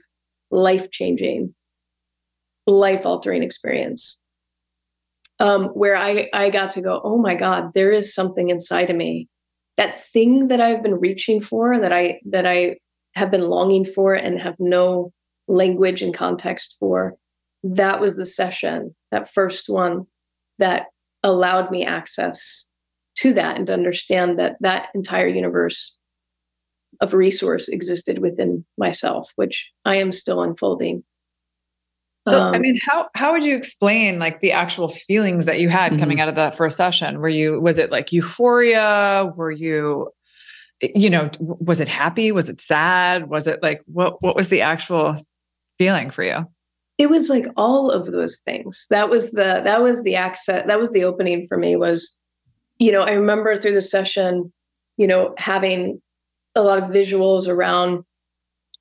[0.51, 1.53] life changing,
[2.67, 4.21] life altering experience.
[5.41, 8.95] Um, where I I got to go, oh my God, there is something inside of
[8.95, 9.27] me,
[9.75, 12.77] that thing that I've been reaching for, that I that I
[13.15, 15.11] have been longing for, and have no
[15.49, 17.15] language and context for
[17.73, 20.05] that was the session, that first one,
[20.59, 20.87] that
[21.23, 22.69] allowed me access
[23.15, 25.97] to that and to understand that that entire universe
[27.01, 31.03] of resource existed within myself, which I am still unfolding.
[32.27, 35.69] So, um, I mean, how how would you explain like the actual feelings that you
[35.69, 35.99] had mm-hmm.
[35.99, 37.19] coming out of that first session?
[37.19, 39.31] Were you was it like euphoria?
[39.35, 40.09] Were you,
[40.81, 42.31] you know, was it happy?
[42.31, 43.29] Was it sad?
[43.29, 45.17] Was it like what what was the actual
[45.77, 46.47] feeling for you?
[46.97, 48.85] It was like all of those things.
[48.89, 52.17] That was the that was the access that was the opening for me was
[52.77, 54.51] you know i remember through the session
[54.97, 56.01] you know having
[56.55, 58.03] a lot of visuals around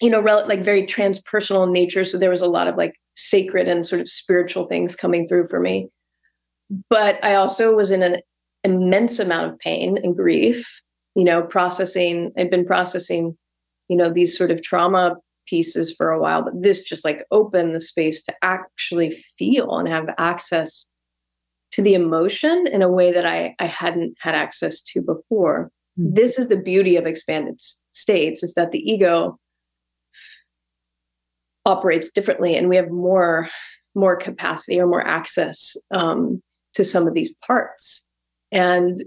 [0.00, 2.04] you know rel- like very transpersonal nature.
[2.04, 5.48] So there was a lot of like sacred and sort of spiritual things coming through
[5.48, 5.88] for me.
[6.88, 8.20] But i also was in an
[8.64, 10.80] immense amount of pain and grief
[11.14, 13.36] you know processing i'd been processing
[13.88, 15.16] you know these sort of trauma
[15.46, 19.88] pieces for a while, but this just like opened the space to actually feel and
[19.88, 20.86] have access
[21.72, 25.70] to the emotion in a way that I, I hadn't had access to before.
[25.98, 26.14] Mm-hmm.
[26.14, 29.38] This is the beauty of expanded states is that the ego
[31.66, 33.48] operates differently and we have more
[33.94, 36.42] more capacity or more access um,
[36.74, 38.06] to some of these parts
[38.52, 39.04] and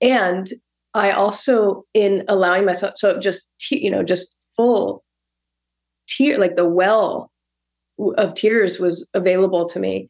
[0.00, 0.48] and
[0.94, 5.04] i also in allowing myself so just you know just full
[6.16, 7.30] tear like the well
[8.16, 10.08] of tears was available to me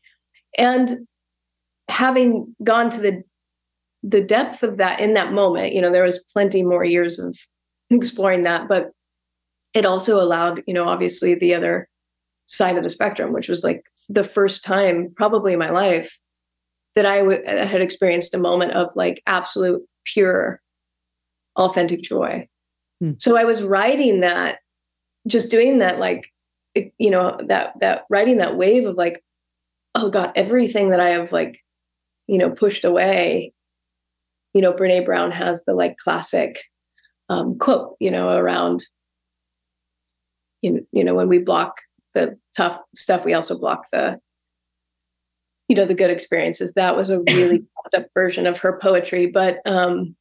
[0.57, 1.01] and
[1.89, 3.23] having gone to the
[4.03, 7.37] the depth of that in that moment you know there was plenty more years of
[7.91, 8.91] exploring that but
[9.75, 11.89] it also allowed you know obviously the other
[12.47, 16.19] side of the spectrum which was like the first time probably in my life
[16.95, 20.61] that I w- had experienced a moment of like absolute pure
[21.57, 22.49] authentic joy
[23.01, 23.13] hmm.
[23.19, 24.59] so i was writing that
[25.27, 26.31] just doing that like
[26.99, 29.23] you know that that riding that wave of like
[29.95, 31.61] oh god everything that i have like
[32.27, 33.53] you know pushed away
[34.55, 36.61] you know brene brown has the like classic
[37.29, 38.85] um, quote you know around
[40.61, 41.77] you, you know when we block
[42.15, 44.19] the tough stuff we also block the
[45.73, 46.75] you know the good experiences.
[46.75, 50.15] That was a really up version of her poetry but um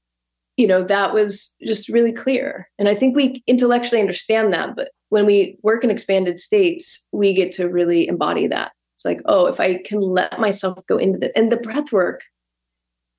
[0.57, 2.69] you know that was just really clear.
[2.77, 7.33] And i think we intellectually understand that but when we work in expanded states we
[7.33, 8.71] get to really embody that.
[8.95, 12.21] It's like oh if i can let myself go into the and the breath work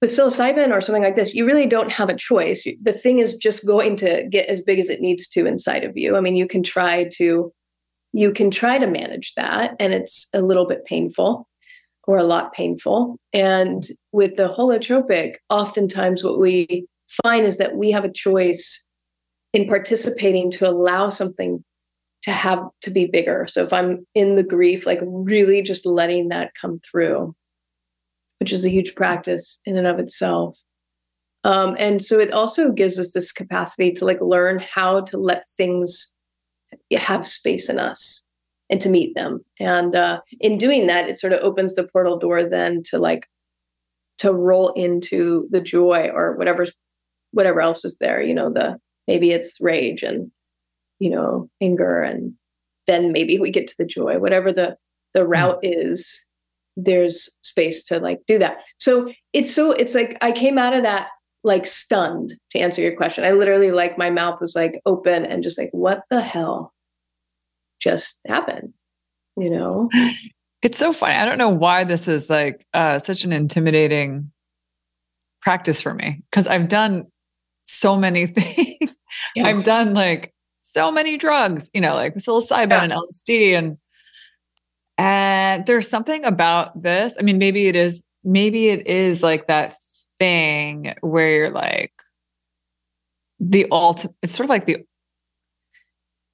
[0.00, 2.66] with psilocybin or something like this you really don't have a choice.
[2.82, 5.96] The thing is just going to get as big as it needs to inside of
[5.96, 6.16] you.
[6.16, 7.52] I mean you can try to
[8.12, 11.48] you can try to manage that and it's a little bit painful
[12.06, 13.16] or a lot painful.
[13.32, 16.86] And with the holotropic oftentimes what we
[17.22, 18.86] find is that we have a choice
[19.52, 21.62] in participating to allow something
[22.22, 23.46] to have to be bigger.
[23.48, 27.34] So if I'm in the grief, like really just letting that come through,
[28.38, 30.58] which is a huge practice in and of itself.
[31.44, 35.42] Um, and so it also gives us this capacity to like learn how to let
[35.56, 36.08] things
[36.96, 38.24] have space in us
[38.70, 39.44] and to meet them.
[39.58, 43.26] And uh, in doing that, it sort of opens the portal door then to like
[44.18, 46.72] to roll into the joy or whatever's
[47.32, 48.78] whatever else is there you know the
[49.08, 50.30] maybe it's rage and
[50.98, 52.32] you know anger and
[52.86, 54.76] then maybe we get to the joy whatever the
[55.14, 55.30] the hmm.
[55.30, 56.20] route is
[56.76, 60.82] there's space to like do that so it's so it's like i came out of
[60.82, 61.08] that
[61.44, 63.24] like stunned to answer your question.
[63.24, 66.72] I literally like my mouth was like open and just like, what the hell
[67.80, 68.72] just happened?
[69.36, 69.88] You know?
[70.62, 71.16] It's so funny.
[71.16, 74.30] I don't know why this is like uh, such an intimidating
[75.40, 77.06] practice for me because I've done
[77.62, 78.94] so many things.
[79.34, 79.46] Yeah.
[79.46, 82.82] I've done like so many drugs, you know, like psilocybin yeah.
[82.82, 83.78] and LSD and
[84.98, 87.16] and there's something about this.
[87.18, 89.74] I mean, maybe it is maybe it is like that
[90.18, 91.92] thing where you're like
[93.40, 94.84] the alt it's sort of like the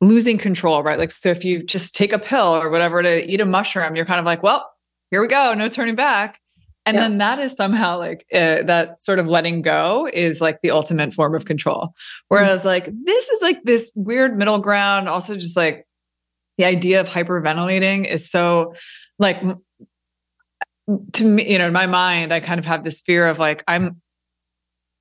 [0.00, 0.98] losing control, right?
[0.98, 4.04] Like, so if you just take a pill or whatever to eat a mushroom, you're
[4.04, 4.70] kind of like, well,
[5.10, 6.40] here we go, no turning back.
[6.88, 7.02] And yeah.
[7.02, 11.12] then that is somehow like uh, that sort of letting go is like the ultimate
[11.12, 11.94] form of control.
[12.28, 12.68] Whereas, mm-hmm.
[12.68, 15.86] like, this is like this weird middle ground, also just like
[16.56, 18.72] the idea of hyperventilating is so
[19.18, 19.42] like
[21.12, 23.62] to me, you know, in my mind, I kind of have this fear of like,
[23.68, 24.00] I'm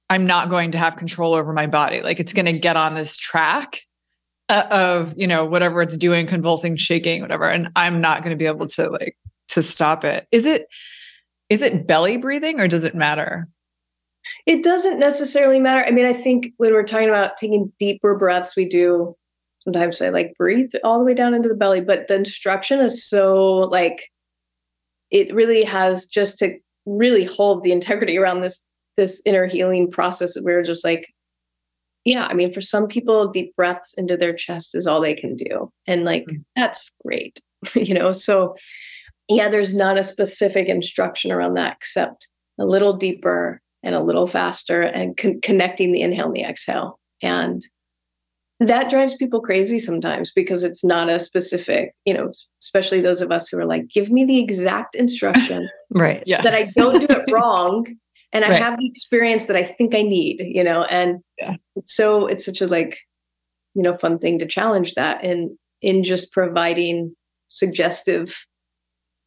[0.10, 2.02] I'm not going to have control over my body.
[2.02, 3.82] Like it's going to get on this track
[4.50, 7.50] uh, of, you know, whatever it's doing, convulsing, shaking, whatever.
[7.50, 9.18] And I'm not going to be able to like,
[9.50, 10.28] to stop it.
[10.32, 10.68] Is it,
[11.50, 13.48] is it belly breathing or does it matter?
[14.46, 15.86] It doesn't necessarily matter.
[15.88, 19.16] I mean, I think when we're talking about taking deeper breaths, we do
[19.60, 23.08] sometimes say like breathe all the way down into the belly, but the instruction is
[23.08, 24.10] so like,
[25.12, 28.64] it really has just to really hold the integrity around this
[28.96, 31.14] this inner healing process that we're just like
[32.06, 35.36] yeah i mean for some people deep breaths into their chest is all they can
[35.36, 36.42] do and like mm-hmm.
[36.56, 37.40] that's great
[37.76, 38.56] you know so
[39.30, 42.28] yeah there's not a specific instruction around that except
[42.60, 47.00] a little deeper and a little faster and con- connecting the inhale and the exhale
[47.22, 47.64] and
[48.60, 53.32] that drives people crazy sometimes because it's not a specific, you know, especially those of
[53.32, 55.70] us who are like, give me the exact instruction.
[55.92, 56.24] right.
[56.26, 56.42] Yeah.
[56.42, 57.86] That I don't do it wrong.
[58.34, 58.62] And I right.
[58.62, 61.56] have the experience that I think I need, you know, and yeah.
[61.86, 62.98] so it's such a like,
[63.76, 65.52] you know, fun thing to challenge that and
[65.82, 67.16] in just providing
[67.50, 68.36] suggestive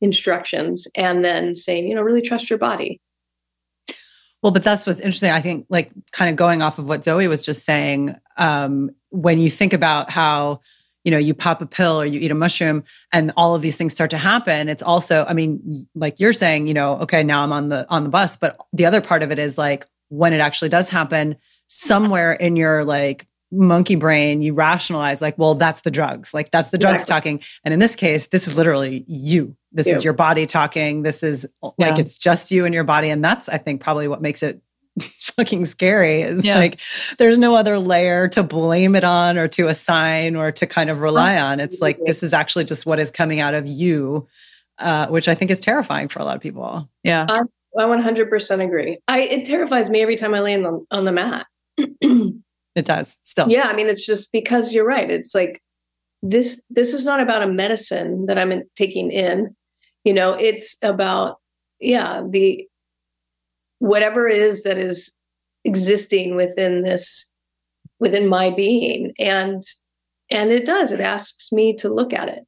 [0.01, 3.01] instructions and then saying, you know, really trust your body.
[4.43, 5.31] Well, but that's what's interesting.
[5.31, 9.39] I think, like, kind of going off of what Zoe was just saying, um, when
[9.39, 10.61] you think about how,
[11.05, 12.83] you know, you pop a pill or you eat a mushroom
[13.13, 16.69] and all of these things start to happen, it's also, I mean, like you're saying,
[16.69, 19.31] you know, okay, now I'm on the on the bus, but the other part of
[19.31, 21.37] it is like when it actually does happen,
[21.69, 26.33] somewhere in your like monkey brain, you rationalize like, well, that's the drugs.
[26.33, 27.33] Like that's the drugs exactly.
[27.33, 27.45] talking.
[27.65, 29.57] And in this case, this is literally you.
[29.73, 29.95] This you.
[29.95, 31.03] is your body talking.
[31.03, 31.91] This is yeah.
[31.91, 33.11] like it's just you and your body.
[33.11, 34.61] And that's, I think, probably what makes it
[35.01, 36.59] fucking scary is yeah.
[36.59, 36.81] like
[37.19, 41.01] there's no other layer to blame it on or to assign or to kind of
[41.01, 41.61] rely on.
[41.61, 44.29] It's like this is actually just what is coming out of you,
[44.79, 46.89] uh, which I think is terrifying for a lot of people.
[47.03, 47.27] Yeah.
[47.29, 47.43] I,
[47.79, 48.99] I 100% agree.
[49.07, 51.47] I it terrifies me every time I lay on the on the mat.
[52.75, 53.49] It does still.
[53.49, 55.11] Yeah, I mean, it's just because you're right.
[55.11, 55.61] It's like
[56.23, 56.63] this.
[56.71, 59.55] This is not about a medicine that I'm taking in.
[60.05, 61.39] You know, it's about
[61.81, 62.67] yeah the
[63.79, 65.13] whatever it is that is
[65.65, 67.27] existing within this
[67.99, 69.63] within my being and
[70.31, 72.45] and it does it asks me to look at it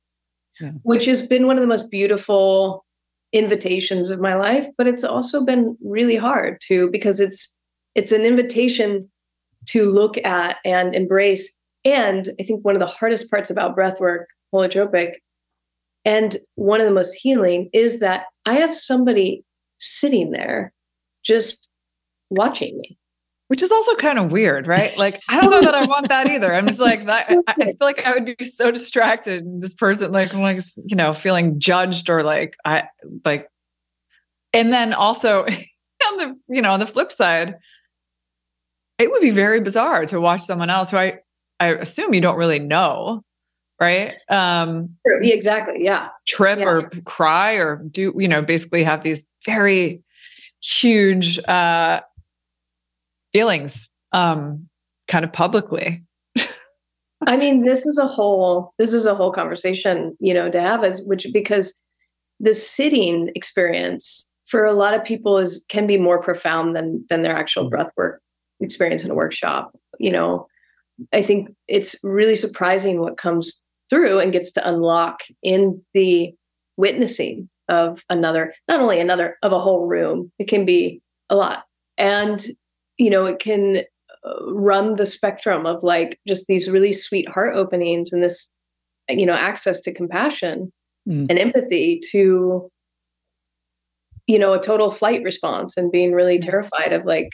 [0.60, 0.70] yeah.
[0.82, 2.84] which has been one of the most beautiful
[3.32, 7.54] invitations of my life but it's also been really hard to because it's
[7.94, 9.10] it's an invitation
[9.66, 11.50] to look at and embrace.
[11.84, 15.14] And I think one of the hardest parts about breath work, holotropic,
[16.04, 19.44] and one of the most healing is that I have somebody
[19.78, 20.72] sitting there
[21.24, 21.70] just
[22.30, 22.98] watching me.
[23.48, 24.96] Which is also kind of weird, right?
[24.96, 26.54] Like, I don't know that I want that either.
[26.54, 29.44] I'm just like, that, I, I feel like I would be so distracted.
[29.60, 32.84] This person, like, I'm like, you know, feeling judged or like, I
[33.26, 33.48] like,
[34.54, 37.56] and then also on the, you know, on the flip side,
[39.02, 41.18] it would be very bizarre to watch someone else who I,
[41.58, 43.22] I assume you don't really know,
[43.80, 44.14] right?
[44.30, 45.84] Um, exactly.
[45.84, 46.08] Yeah.
[46.28, 46.66] Trip yeah.
[46.66, 50.02] or cry or do, you know, basically have these very
[50.62, 52.00] huge uh,
[53.32, 54.68] feelings um,
[55.08, 56.04] kind of publicly.
[57.26, 60.84] I mean, this is a whole this is a whole conversation, you know, to have
[60.84, 61.74] as which because
[62.38, 67.22] the sitting experience for a lot of people is can be more profound than than
[67.22, 67.70] their actual mm.
[67.70, 68.21] breath work
[68.62, 70.46] experience in a workshop you know
[71.12, 76.34] i think it's really surprising what comes through and gets to unlock in the
[76.76, 80.30] witnessing of another not only another of a whole room.
[80.38, 81.00] It can be
[81.30, 81.64] a lot.
[81.98, 82.44] And
[82.98, 83.78] you know it can
[84.24, 88.48] uh, run the spectrum of like just these really sweet heart openings and this
[89.08, 90.72] you know access to compassion
[91.08, 91.26] mm.
[91.28, 92.70] and empathy to
[94.26, 97.30] you know a total flight response and being really terrified of like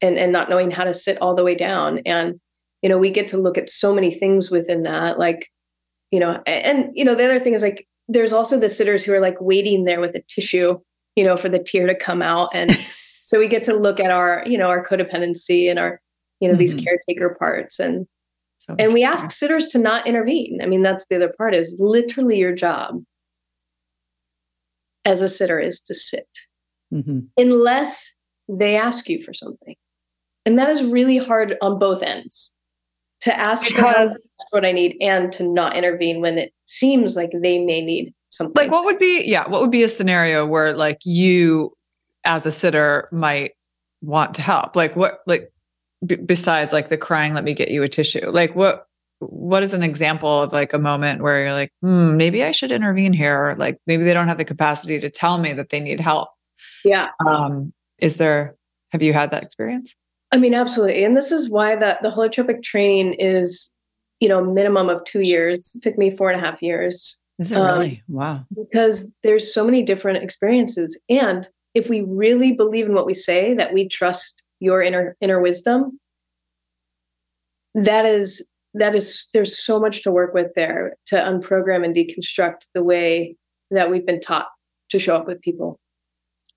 [0.00, 1.98] and and not knowing how to sit all the way down.
[2.06, 2.40] And
[2.82, 5.50] you know we get to look at so many things within that like
[6.10, 9.04] you know and, and you know the other thing is like there's also the sitters
[9.04, 10.78] who are like waiting there with a tissue
[11.16, 12.50] you know for the tear to come out.
[12.54, 12.76] And
[13.24, 16.00] so we get to look at our you know our codependency and our
[16.40, 16.60] you know mm-hmm.
[16.60, 17.78] these caretaker parts.
[17.78, 18.06] And
[18.58, 20.60] so and we ask sitters to not intervene.
[20.62, 23.02] I mean that's the other part is literally your job
[25.04, 26.26] as a sitter is to sit.
[26.92, 27.20] Mm-hmm.
[27.36, 28.10] unless
[28.48, 29.76] they ask you for something
[30.46, 32.54] and that is really hard on both ends
[33.20, 37.58] to ask because what I need and to not intervene when it seems like they
[37.58, 38.54] may need something.
[38.56, 41.72] Like what would be yeah, what would be a scenario where like you
[42.24, 43.52] as a sitter might
[44.00, 44.74] want to help?
[44.74, 45.52] Like what like
[46.04, 48.30] b- besides like the crying let me get you a tissue.
[48.30, 48.86] Like what
[49.18, 52.72] what is an example of like a moment where you're like, hmm, maybe I should
[52.72, 55.80] intervene here, or like maybe they don't have the capacity to tell me that they
[55.80, 56.30] need help.
[56.84, 57.08] Yeah.
[57.26, 58.56] Um, is there
[58.92, 59.94] have you had that experience?
[60.32, 61.04] I mean, absolutely.
[61.04, 63.72] And this is why the, the holotropic training is,
[64.20, 65.72] you know, minimum of two years.
[65.74, 67.20] It took me four and a half years.
[67.38, 68.02] Is it um, really?
[68.08, 68.44] Wow.
[68.54, 71.00] Because there's so many different experiences.
[71.08, 75.40] And if we really believe in what we say, that we trust your inner inner
[75.40, 75.98] wisdom,
[77.74, 82.66] that is that is there's so much to work with there to unprogram and deconstruct
[82.74, 83.36] the way
[83.70, 84.48] that we've been taught
[84.90, 85.78] to show up with people.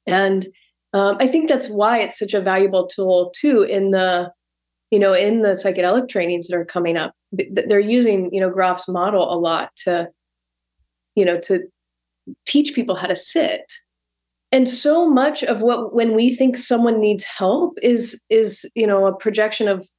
[0.05, 0.47] And
[0.94, 4.32] um, I think that's why it's such a valuable tool too in the,
[4.91, 7.14] you know, in the psychedelic trainings that are coming up.
[7.32, 10.10] They're using, you know, Grof's model a lot to,
[11.16, 11.62] you know, to
[12.46, 13.74] teach people how to sit.
[14.52, 19.08] And so much of what when we think someone needs help is is, you know,
[19.08, 19.89] a projection of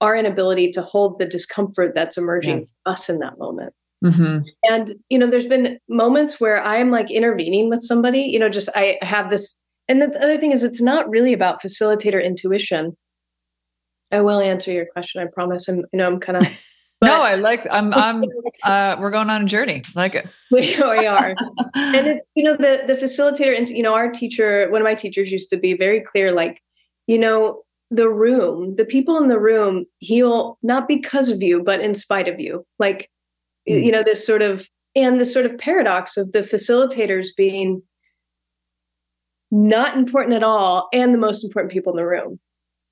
[0.00, 3.74] our inability to hold the discomfort that's emerging for us in that moment.
[4.02, 4.38] Mm-hmm.
[4.70, 8.20] And you know, there's been moments where I'm like intervening with somebody.
[8.20, 11.62] You know, just I have this and the other thing is, it's not really about
[11.62, 12.96] facilitator intuition.
[14.12, 15.22] I will answer your question.
[15.22, 15.68] I promise.
[15.68, 16.64] I'm, you know, I'm kind of.
[17.02, 17.66] no, I like.
[17.70, 17.92] I'm.
[17.94, 18.24] I'm.
[18.62, 19.82] Uh, we're going on a journey.
[19.94, 20.28] like it.
[20.50, 21.34] We, we are,
[21.74, 24.94] and it, you know, the the facilitator, and you know, our teacher, one of my
[24.94, 26.32] teachers used to be very clear.
[26.32, 26.60] Like,
[27.06, 31.80] you know, the room, the people in the room heal not because of you, but
[31.80, 32.66] in spite of you.
[32.78, 33.10] Like,
[33.68, 33.84] mm.
[33.84, 37.82] you know, this sort of and this sort of paradox of the facilitators being
[39.50, 42.38] not important at all and the most important people in the room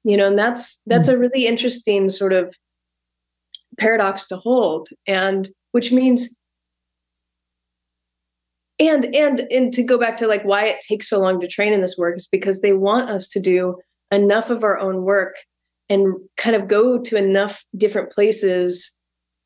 [0.05, 1.17] you know and that's that's mm-hmm.
[1.17, 2.55] a really interesting sort of
[3.79, 6.39] paradox to hold and which means
[8.79, 11.73] and and and to go back to like why it takes so long to train
[11.73, 13.77] in this work is because they want us to do
[14.11, 15.37] enough of our own work
[15.89, 18.93] and kind of go to enough different places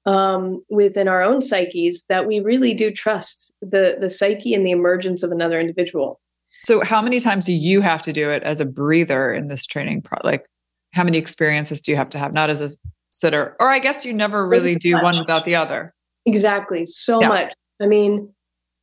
[0.06, 4.70] um, within our own psyches that we really do trust the the psyche and the
[4.70, 6.19] emergence of another individual
[6.62, 9.66] so, how many times do you have to do it as a breather in this
[9.66, 10.02] training?
[10.02, 10.46] Pro- like,
[10.92, 12.32] how many experiences do you have to have?
[12.32, 12.70] Not as a
[13.08, 15.94] sitter, or I guess you never really do one without the other.
[16.26, 16.86] Exactly.
[16.86, 17.28] So yeah.
[17.28, 17.54] much.
[17.80, 18.32] I mean,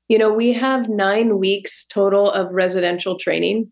[0.10, 3.72] you know, we have nine weeks total of residential training.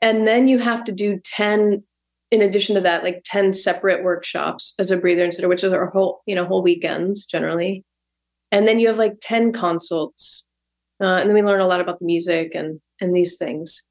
[0.00, 1.82] And then you have to do 10,
[2.30, 5.72] in addition to that, like 10 separate workshops as a breather and sitter, which is
[5.72, 7.84] our whole, you know, whole weekends generally.
[8.50, 10.39] And then you have like 10 consults
[11.00, 13.82] uh, and then we learn a lot about the music and and these things.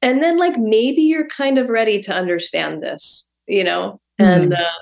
[0.00, 4.00] And then like maybe you're kind of ready to understand this you know?
[4.20, 4.42] Mm-hmm.
[4.42, 4.78] and uh,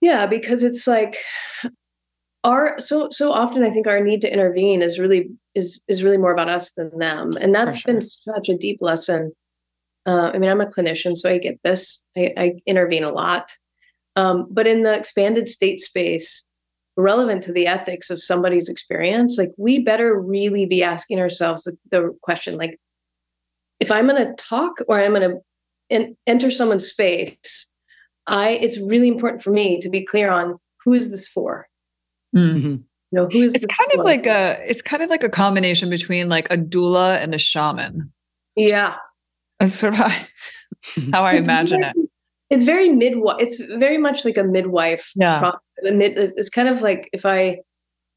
[0.00, 1.18] yeah because it's like
[2.44, 6.16] our so so often i think our need to intervene is really is is really
[6.16, 7.32] more about us than them.
[7.38, 7.92] And that's sure.
[7.92, 9.32] been such a deep lesson.
[10.06, 12.02] Uh, i mean i'm a clinician so i get this.
[12.16, 13.52] I, I intervene a lot.
[14.16, 16.44] Um, but in the expanded state space
[16.96, 21.76] relevant to the ethics of somebody's experience, like we better really be asking ourselves the,
[21.90, 22.78] the question like,
[23.80, 25.36] if I'm going to talk or I'm going to
[25.90, 27.66] en- enter someone's space,
[28.26, 31.66] I it's really important for me to be clear on who is this for.
[32.36, 32.66] Mm-hmm.
[32.66, 34.00] You know, who is it's kind for?
[34.00, 37.38] of like a it's kind of like a combination between like a doula and a
[37.38, 38.12] shaman.
[38.54, 38.96] Yeah,
[39.58, 40.08] that's sort of how,
[41.12, 41.96] how I imagine it
[42.52, 45.52] it's very midwife it's very much like a midwife yeah.
[45.82, 47.58] mid, it's kind of like if i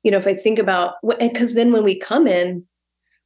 [0.04, 2.66] you know if i think about because then when we come in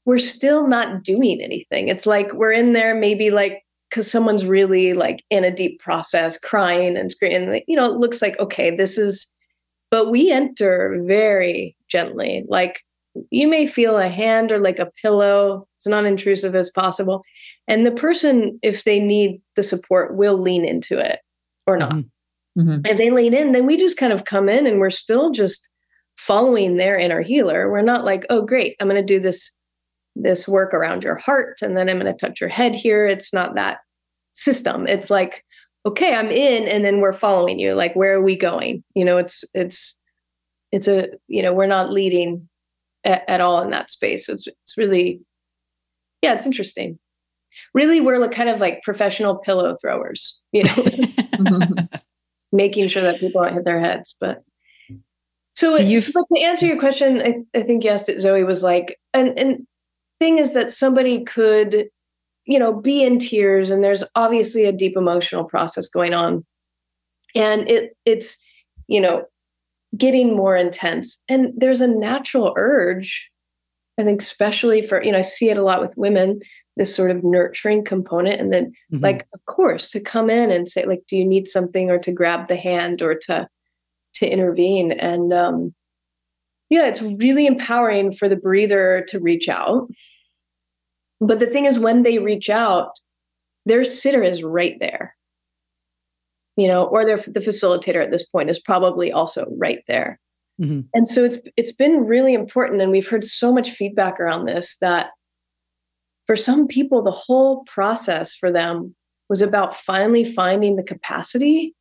[0.09, 1.87] we're still not doing anything.
[1.87, 6.35] It's like we're in there maybe like because someone's really like in a deep process
[6.35, 9.27] crying and screaming you know it looks like okay this is
[9.91, 12.81] but we enter very gently like
[13.31, 17.23] you may feel a hand or like a pillow it's not intrusive as possible
[17.67, 21.19] and the person if they need the support will lean into it
[21.67, 22.61] or not mm-hmm.
[22.61, 22.85] Mm-hmm.
[22.85, 25.69] if they lean in then we just kind of come in and we're still just
[26.17, 29.51] following their inner healer we're not like oh great i'm going to do this
[30.21, 33.05] this work around your heart and then I'm going to touch your head here.
[33.07, 33.79] It's not that
[34.33, 34.87] system.
[34.87, 35.45] It's like,
[35.85, 37.73] okay, I'm in and then we're following you.
[37.73, 38.83] Like, where are we going?
[38.95, 39.97] You know, it's, it's,
[40.71, 42.47] it's a, you know, we're not leading
[43.03, 44.25] at, at all in that space.
[44.25, 45.21] So it's, it's really,
[46.21, 46.99] yeah, it's interesting.
[47.73, 50.85] Really, we're like kind of like professional pillow throwers, you know,
[52.51, 54.15] making sure that people don't hit their heads.
[54.19, 54.43] But
[55.55, 58.97] so, you, so to answer your question, I, I think yes, that Zoe was like,
[59.13, 59.67] and and
[60.19, 61.89] thing is that somebody could,
[62.45, 66.45] you know, be in tears, and there's obviously a deep emotional process going on,
[67.35, 68.37] and it it's,
[68.87, 69.25] you know,
[69.97, 73.29] getting more intense, and there's a natural urge.
[73.97, 76.39] I think, especially for you know, I see it a lot with women.
[76.77, 79.03] This sort of nurturing component, and then, mm-hmm.
[79.03, 82.13] like, of course, to come in and say, like, do you need something, or to
[82.13, 83.49] grab the hand, or to
[84.15, 85.73] to intervene, and um,
[86.69, 89.89] yeah, it's really empowering for the breather to reach out.
[91.19, 92.91] But the thing is, when they reach out,
[93.65, 95.15] their sitter is right there.
[96.59, 100.19] You know, or the facilitator at this point is probably also right there.
[100.61, 100.81] Mm-hmm.
[100.93, 104.77] And so it's it's been really important, and we've heard so much feedback around this
[104.79, 105.11] that
[106.27, 108.95] for some people, the whole process for them
[109.29, 111.75] was about finally finding the capacity,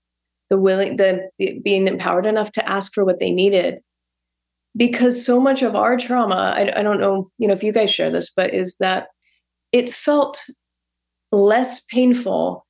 [0.51, 3.81] the willing, the, the being empowered enough to ask for what they needed,
[4.77, 7.91] because so much of our trauma I, I, don't know you know if you guys
[7.91, 9.09] share this but is that
[9.73, 10.41] it felt
[11.33, 12.65] less painful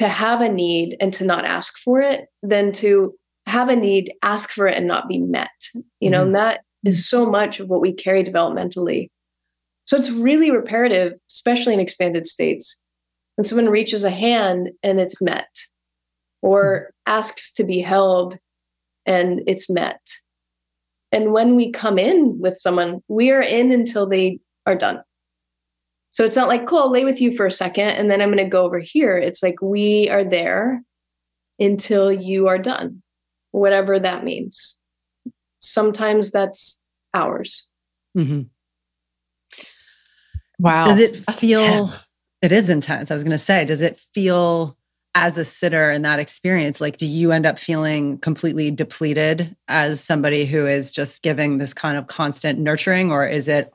[0.00, 3.12] to have a need and to not ask for it than to
[3.46, 5.50] have a need ask for it and not be met
[6.00, 6.26] you know mm-hmm.
[6.26, 9.08] and that is so much of what we carry developmentally
[9.84, 12.80] so it's really reparative especially in expanded states
[13.36, 15.48] when someone reaches a hand and it's met
[16.42, 17.12] or mm-hmm.
[17.18, 18.38] asks to be held
[19.06, 20.00] and it's met
[21.12, 25.00] and when we come in with someone, we are in until they are done.
[26.10, 28.28] So it's not like, cool, I'll lay with you for a second and then I'm
[28.28, 29.16] going to go over here.
[29.16, 30.82] It's like we are there
[31.58, 33.02] until you are done,
[33.52, 34.76] whatever that means.
[35.60, 36.82] Sometimes that's
[37.14, 37.68] hours.
[38.16, 38.42] Mm-hmm.
[40.58, 40.84] Wow.
[40.84, 41.90] Does it feel,
[42.42, 43.10] it is intense.
[43.10, 44.76] I was going to say, does it feel
[45.14, 50.00] as a sitter in that experience like do you end up feeling completely depleted as
[50.00, 53.72] somebody who is just giving this kind of constant nurturing or is it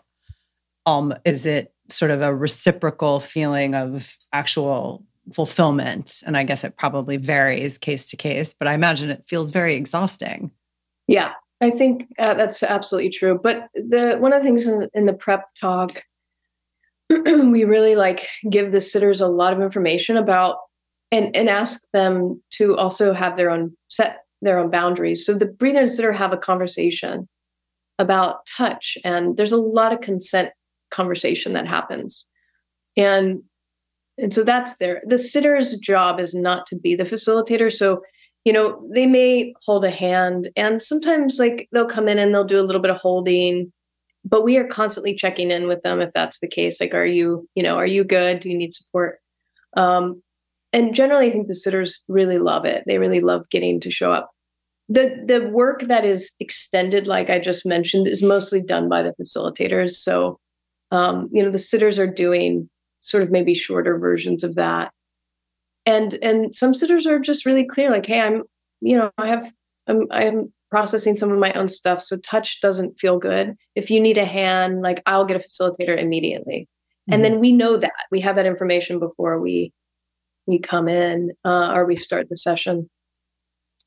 [0.86, 6.22] um is it sort of a reciprocal feeling of actual fulfillment.
[6.26, 9.76] And i guess it probably varies case to case but i imagine it feels very
[9.76, 10.52] exhausting.
[11.08, 13.40] Yeah i think uh, that's absolutely true.
[13.42, 16.04] But the one of the things in, in the prep talk
[17.10, 20.58] we really like give the sitters a lot of information about
[21.12, 25.26] and and ask them to also have their own set their own boundaries.
[25.26, 27.28] So the breather and sitter have a conversation
[28.00, 30.52] about touch, and there's a lot of consent
[30.96, 32.26] conversation that happens,
[32.96, 33.41] and
[34.18, 35.02] and so that's there.
[35.06, 37.72] The sitter's job is not to be the facilitator.
[37.72, 38.02] So
[38.46, 42.43] you know they may hold a hand, and sometimes like they'll come in and they'll
[42.43, 43.72] do a little bit of holding.
[44.28, 46.82] But we are constantly checking in with them if that's the case.
[46.82, 48.39] Like, are you, you know, are you good?
[48.39, 49.20] Do you need support?
[49.78, 50.24] Um,
[50.74, 52.84] and generally, I think the sitters really love it.
[52.86, 54.32] They really love getting to show up.
[54.89, 59.14] The the work that is extended, like I just mentioned, is mostly done by the
[59.20, 59.91] facilitators.
[59.91, 60.38] So,
[60.92, 62.70] um, you know, the sitters are doing
[63.00, 64.92] sort of maybe shorter versions of that.
[65.86, 68.44] And and some sitters are just really clear, like, hey, I'm,
[68.82, 69.52] you know, I have
[69.88, 72.02] I'm I'm processing some of my own stuff.
[72.02, 73.56] So touch doesn't feel good.
[73.76, 76.68] If you need a hand, like I'll get a facilitator immediately.
[77.10, 77.14] Mm-hmm.
[77.14, 77.94] And then we know that.
[78.12, 79.72] We have that information before we
[80.48, 82.90] we come in uh, or we start the session.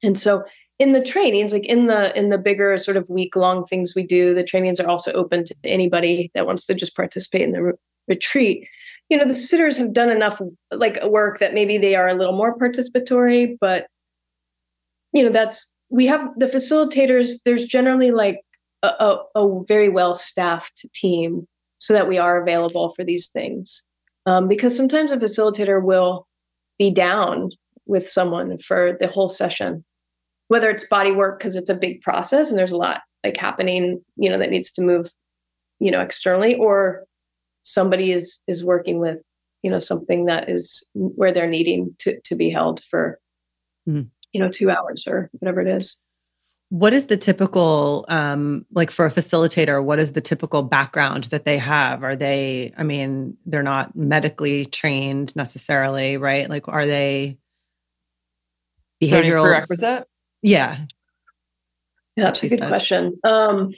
[0.02, 0.44] And so
[0.78, 4.06] in the trainings, like in the in the bigger sort of week long things we
[4.06, 7.62] do, the trainings are also open to anybody that wants to just participate in the
[7.62, 7.72] re-
[8.06, 8.68] retreat.
[9.08, 12.36] You know, the sitters have done enough like work that maybe they are a little
[12.36, 13.88] more participatory, but
[15.12, 17.32] you know, that's we have the facilitators.
[17.44, 18.40] There's generally like
[18.82, 21.48] a, a, a very well staffed team
[21.78, 23.84] so that we are available for these things.
[24.26, 26.28] Um, because sometimes a facilitator will
[26.78, 27.50] be down
[27.86, 29.84] with someone for the whole session
[30.48, 34.02] whether it's body work because it's a big process and there's a lot like happening
[34.16, 35.12] you know that needs to move
[35.78, 37.04] you know externally or
[37.62, 39.20] somebody is is working with
[39.62, 43.18] you know something that is where they're needing to to be held for
[43.88, 44.08] mm-hmm.
[44.32, 46.00] you know 2 hours or whatever it is
[46.70, 51.46] what is the typical, um, like for a facilitator, what is the typical background that
[51.46, 52.02] they have?
[52.04, 56.48] Are they, I mean, they're not medically trained necessarily, right?
[56.48, 57.38] Like, are they
[59.02, 59.44] behavioral?
[59.44, 60.06] prerequisite?
[60.42, 60.78] Yeah.
[62.16, 62.24] yeah.
[62.24, 62.68] That's a good said.
[62.68, 63.18] question.
[63.24, 63.72] Um,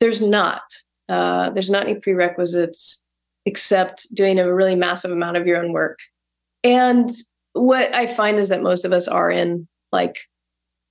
[0.00, 0.62] there's not.
[1.08, 3.02] uh, there's not any prerequisites
[3.46, 5.98] except doing a really massive amount of your own work.
[6.62, 7.10] And
[7.54, 10.18] what I find is that most of us are in like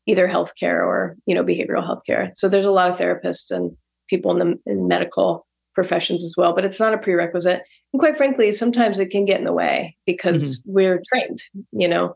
[0.08, 2.32] either healthcare or you know behavioral healthcare.
[2.36, 3.76] So there's a lot of therapists and
[4.10, 7.62] people in the in medical professions as well, but it's not a prerequisite.
[7.94, 10.74] And quite frankly, sometimes it can get in the way because mm-hmm.
[10.74, 11.44] we're trained.
[11.72, 12.16] You know,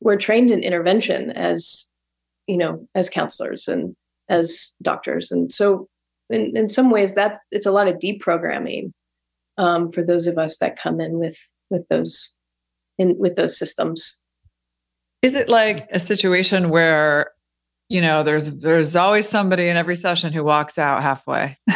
[0.00, 1.86] we're trained in intervention as
[2.48, 3.94] you know as counselors and
[4.28, 5.88] as doctors, and so
[6.30, 8.92] in, in some ways that's it's a lot of deprogramming
[9.56, 11.38] um, for those of us that come in with
[11.70, 12.34] with those
[12.98, 14.20] in with those systems.
[15.22, 17.32] Is it like a situation where
[17.88, 21.56] you know there's there's always somebody in every session who walks out halfway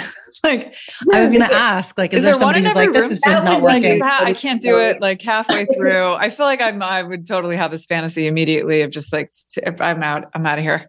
[0.45, 0.75] like
[1.13, 3.45] i was gonna ask like is, is there, there somebody who's like this is just
[3.45, 3.83] not working?
[3.83, 6.15] like, just ha- i can't do it like halfway through.
[6.15, 9.81] I feel like i'm i would totally have this fantasy immediately of just like if
[9.81, 10.89] i'm out i'm out of here.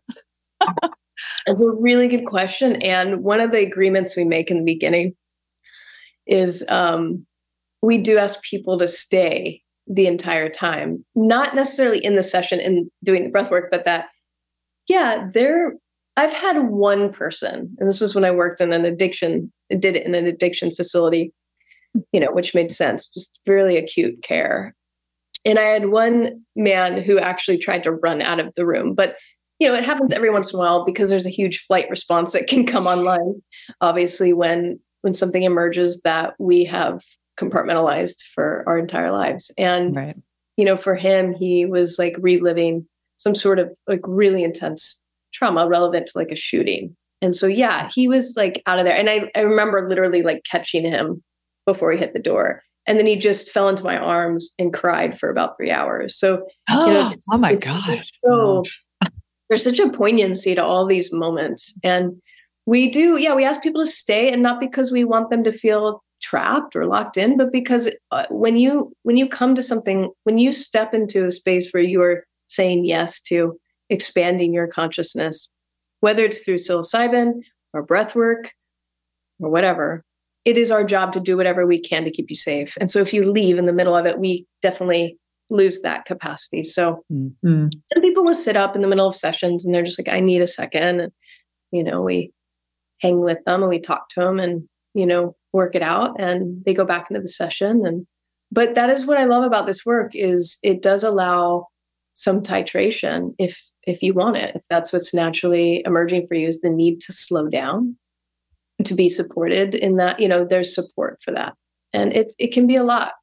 [1.46, 5.16] It's a really good question and one of the agreements we make in the beginning
[6.26, 7.26] is um,
[7.82, 12.90] we do ask people to stay the entire time, not necessarily in the session and
[13.04, 14.08] doing the breath work, but that,
[14.88, 15.74] yeah, there,
[16.16, 20.06] I've had one person, and this was when I worked in an addiction, did it
[20.06, 21.34] in an addiction facility,
[22.12, 24.76] you know, which made sense, just really acute care.
[25.46, 29.18] And I had one man who actually tried to run out of the room, but
[29.60, 32.32] you know, it happens every once in a while because there's a huge flight response
[32.34, 33.42] that can come online,
[33.82, 37.04] obviously, when when something emerges that we have
[37.38, 39.52] compartmentalized for our entire lives.
[39.58, 40.16] And, right.
[40.56, 42.88] you know, for him, he was like reliving
[43.18, 45.03] some sort of like really intense
[45.34, 46.96] trauma relevant to like a shooting.
[47.22, 48.96] And so, yeah, he was like out of there.
[48.96, 51.24] And I, I remember literally like catching him
[51.66, 52.62] before he hit the door.
[52.86, 56.18] And then he just fell into my arms and cried for about three hours.
[56.18, 58.02] So, oh, you know, oh my God.
[58.24, 58.64] So
[59.50, 61.74] there's such a poignancy to all these moments.
[61.84, 62.22] And
[62.66, 65.52] we do, yeah, we ask people to stay and not because we want them to
[65.52, 70.10] feel trapped or locked in, but because uh, when you when you come to something,
[70.24, 73.60] when you step into a space where you are saying yes to
[73.94, 75.50] expanding your consciousness,
[76.02, 77.34] whether it's through psilocybin
[77.74, 78.52] or breath work
[79.40, 80.04] or whatever,
[80.46, 82.76] it is our job to do whatever we can to keep you safe.
[82.80, 85.18] And so if you leave in the middle of it, we definitely
[85.50, 86.64] lose that capacity.
[86.64, 87.68] So mm-hmm.
[87.94, 90.20] some people will sit up in the middle of sessions and they're just like, I
[90.20, 91.00] need a second.
[91.00, 91.12] And,
[91.72, 92.32] you know, we
[93.04, 96.64] hang with them and we talk to them and you know work it out and
[96.66, 98.08] they go back into the session and
[98.52, 101.68] but that is what i love about this work is it does allow
[102.14, 104.56] some titration if if you want it.
[104.56, 107.96] If that's what's naturally emerging for you is the need to slow down
[108.84, 111.54] to be supported in that you know there's support for that.
[111.94, 113.14] And it it can be a lot.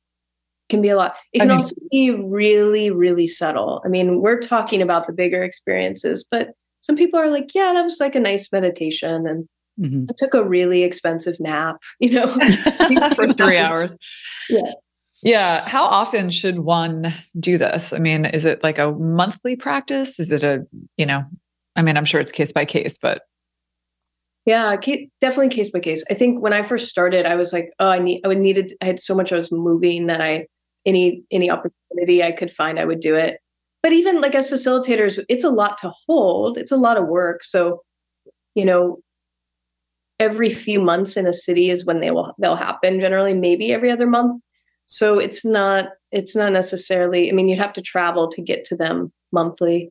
[0.68, 1.16] It can be a lot.
[1.32, 3.82] It can I mean, also be really really subtle.
[3.84, 6.50] I mean we're talking about the bigger experiences but
[6.82, 9.48] some people are like yeah that was like a nice meditation and
[9.80, 10.06] Mm-hmm.
[10.10, 12.26] I took a really expensive nap, you know,
[13.14, 13.96] for three hours.
[14.48, 14.72] Yeah.
[15.22, 15.68] Yeah.
[15.68, 17.92] How often should one do this?
[17.92, 20.18] I mean, is it like a monthly practice?
[20.18, 20.66] Is it a,
[20.96, 21.22] you know,
[21.76, 23.22] I mean, I'm sure it's case by case, but.
[24.46, 24.74] Yeah,
[25.20, 26.02] definitely case by case.
[26.10, 28.72] I think when I first started, I was like, oh, I need, I would needed,
[28.80, 30.46] I had so much I was moving that I,
[30.86, 33.38] any, any opportunity I could find, I would do it.
[33.82, 36.56] But even like as facilitators, it's a lot to hold.
[36.56, 37.44] It's a lot of work.
[37.44, 37.82] So,
[38.54, 39.00] you know,
[40.18, 43.90] every few months in a city is when they will they'll happen generally maybe every
[43.90, 44.42] other month
[44.90, 48.76] so it's not it's not necessarily i mean you'd have to travel to get to
[48.76, 49.90] them monthly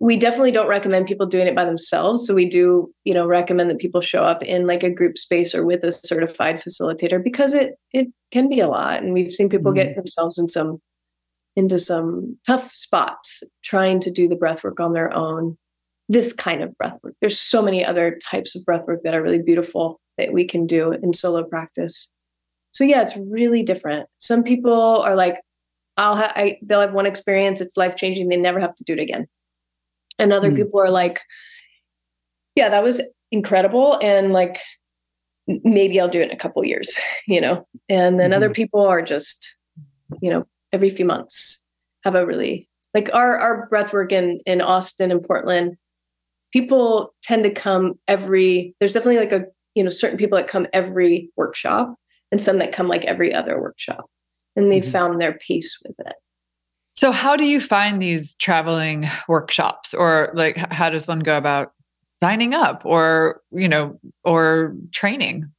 [0.00, 3.70] we definitely don't recommend people doing it by themselves so we do you know recommend
[3.70, 7.54] that people show up in like a group space or with a certified facilitator because
[7.54, 9.86] it it can be a lot and we've seen people mm-hmm.
[9.86, 10.78] get themselves in some
[11.56, 15.56] into some tough spots trying to do the breath work on their own
[16.08, 17.14] this kind of breath work.
[17.20, 20.66] There's so many other types of breath work that are really beautiful that we can
[20.66, 22.08] do in solo practice.
[22.72, 24.08] So yeah, it's really different.
[24.18, 25.40] Some people are like,
[25.96, 29.00] I'll have they'll have one experience, it's life changing, they never have to do it
[29.00, 29.26] again.
[30.18, 30.56] And other mm.
[30.56, 31.20] people are like,
[32.54, 33.00] yeah, that was
[33.32, 34.58] incredible, and like
[35.46, 37.66] maybe I'll do it in a couple years, you know.
[37.88, 38.36] And then mm-hmm.
[38.36, 39.56] other people are just,
[40.20, 41.64] you know, every few months
[42.04, 45.76] have a really like our our breath work in in Austin and Portland
[46.52, 49.44] people tend to come every there's definitely like a
[49.74, 51.94] you know certain people that come every workshop
[52.30, 54.06] and some that come like every other workshop
[54.56, 54.92] and they've mm-hmm.
[54.92, 56.14] found their pace with it
[56.94, 61.72] so how do you find these traveling workshops or like how does one go about
[62.08, 65.50] signing up or you know or training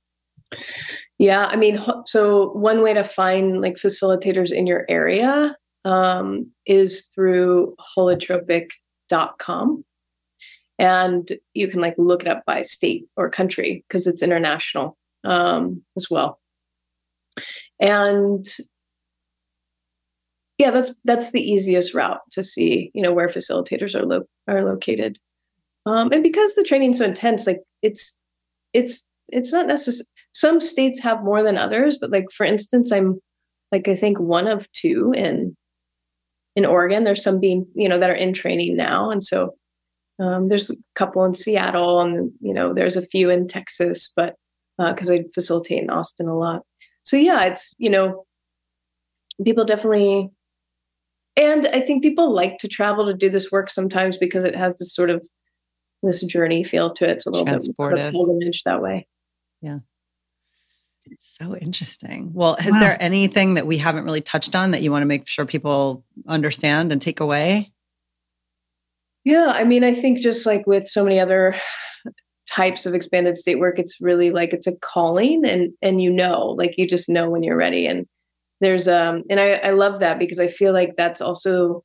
[1.17, 5.55] yeah i mean so one way to find like facilitators in your area
[5.85, 9.85] um, is through holotropic.com
[10.79, 15.83] and you can like look it up by state or country because it's international um,
[15.97, 16.39] as well.
[17.79, 18.45] And
[20.57, 24.65] yeah, that's that's the easiest route to see, you know, where facilitators are lo- are
[24.65, 25.17] located.
[25.85, 28.21] Um, and because the training's so intense, like it's
[28.73, 30.07] it's it's not necessary.
[30.33, 33.19] Some states have more than others, but like for instance, I'm
[33.71, 35.55] like I think one of two in
[36.55, 37.05] in Oregon.
[37.05, 39.55] There's some being you know that are in training now, and so
[40.19, 44.35] um, there's a couple in Seattle, and you know there's a few in Texas, but
[44.77, 46.63] because uh, I facilitate in Austin a lot.
[47.09, 48.23] So yeah, it's you know
[49.43, 50.29] people definitely
[51.37, 54.77] and i think people like to travel to do this work sometimes because it has
[54.77, 55.25] this sort of
[56.03, 57.11] this journey feel to it.
[57.11, 59.07] It's a little bit more of a pilgrimage that way.
[59.61, 59.79] Yeah.
[61.07, 62.31] It's so interesting.
[62.33, 62.79] Well has wow.
[62.79, 66.03] there anything that we haven't really touched on that you want to make sure people
[66.27, 67.71] understand and take away?
[69.23, 71.55] Yeah i mean i think just like with so many other
[72.49, 76.55] types of expanded state work it's really like it's a calling and and you know
[76.57, 78.07] like you just know when you're ready and
[78.61, 81.83] there's um and I, I love that because I feel like that's also,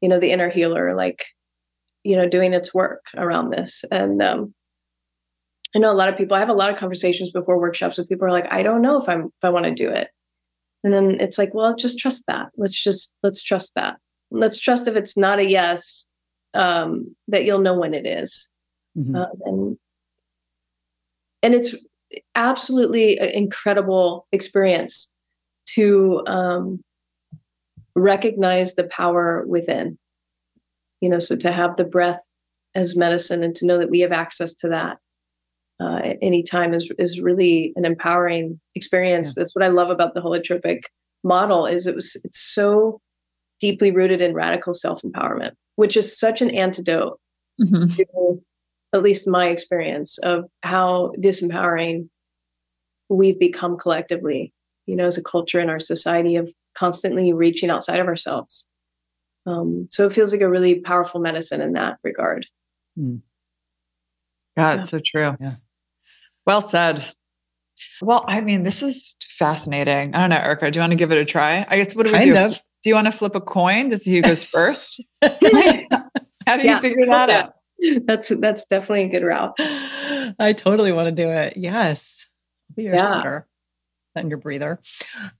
[0.00, 1.24] you know, the inner healer, like,
[2.02, 3.84] you know, doing its work around this.
[3.90, 4.54] And um
[5.74, 8.08] I know a lot of people, I have a lot of conversations before workshops with
[8.08, 10.08] people are like, I don't know if I'm if I want to do it.
[10.84, 12.48] And then it's like, well, just trust that.
[12.56, 13.96] Let's just let's trust that.
[14.30, 16.06] Let's trust if it's not a yes,
[16.54, 18.48] um, that you'll know when it is.
[18.98, 19.14] Mm-hmm.
[19.14, 19.78] Uh, and
[21.46, 21.76] and it's
[22.34, 25.14] absolutely an incredible experience
[25.66, 26.80] to um,
[27.94, 29.96] recognize the power within.
[31.00, 32.34] You know, so to have the breath
[32.74, 34.98] as medicine and to know that we have access to that
[35.80, 39.28] uh, at any time is is really an empowering experience.
[39.28, 39.34] Yeah.
[39.36, 40.80] That's what I love about the holotropic
[41.22, 43.00] model is it was it's so
[43.60, 47.20] deeply rooted in radical self empowerment, which is such an antidote
[47.62, 47.86] mm-hmm.
[47.94, 48.42] to
[48.92, 52.08] at least my experience of how disempowering
[53.08, 54.52] we've become collectively
[54.86, 58.66] you know, as a culture in our society of constantly reaching outside of ourselves.
[59.44, 62.46] Um, so it feels like a really powerful medicine in that regard.
[62.98, 63.20] Mm.
[64.56, 64.82] God, yeah.
[64.84, 65.36] so true.
[65.40, 65.56] Yeah.
[66.46, 67.04] Well said.
[68.00, 70.14] Well, I mean, this is fascinating.
[70.14, 70.70] I don't know, Erica.
[70.70, 71.66] Do you want to give it a try?
[71.68, 72.36] I guess what do we kind do?
[72.36, 72.62] Of.
[72.82, 75.02] Do you want to flip a coin to see who goes first?
[75.22, 77.55] How do yeah, you figure that out?
[78.04, 79.54] That's that's definitely a good route.
[79.58, 81.56] I totally want to do it.
[81.56, 82.26] Yes.
[82.74, 83.40] Be your yeah
[84.16, 84.80] and your breather.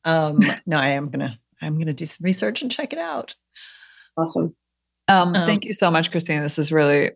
[0.04, 3.34] Um, no, I am gonna I'm gonna do some research and check it out.
[4.16, 4.54] Awesome.
[5.08, 6.42] Um, um, thank you so much, Christine.
[6.42, 7.12] This is really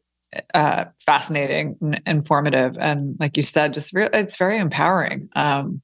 [0.55, 5.29] uh, fascinating and informative, and like you said, just re- it's very empowering.
[5.35, 5.83] Um,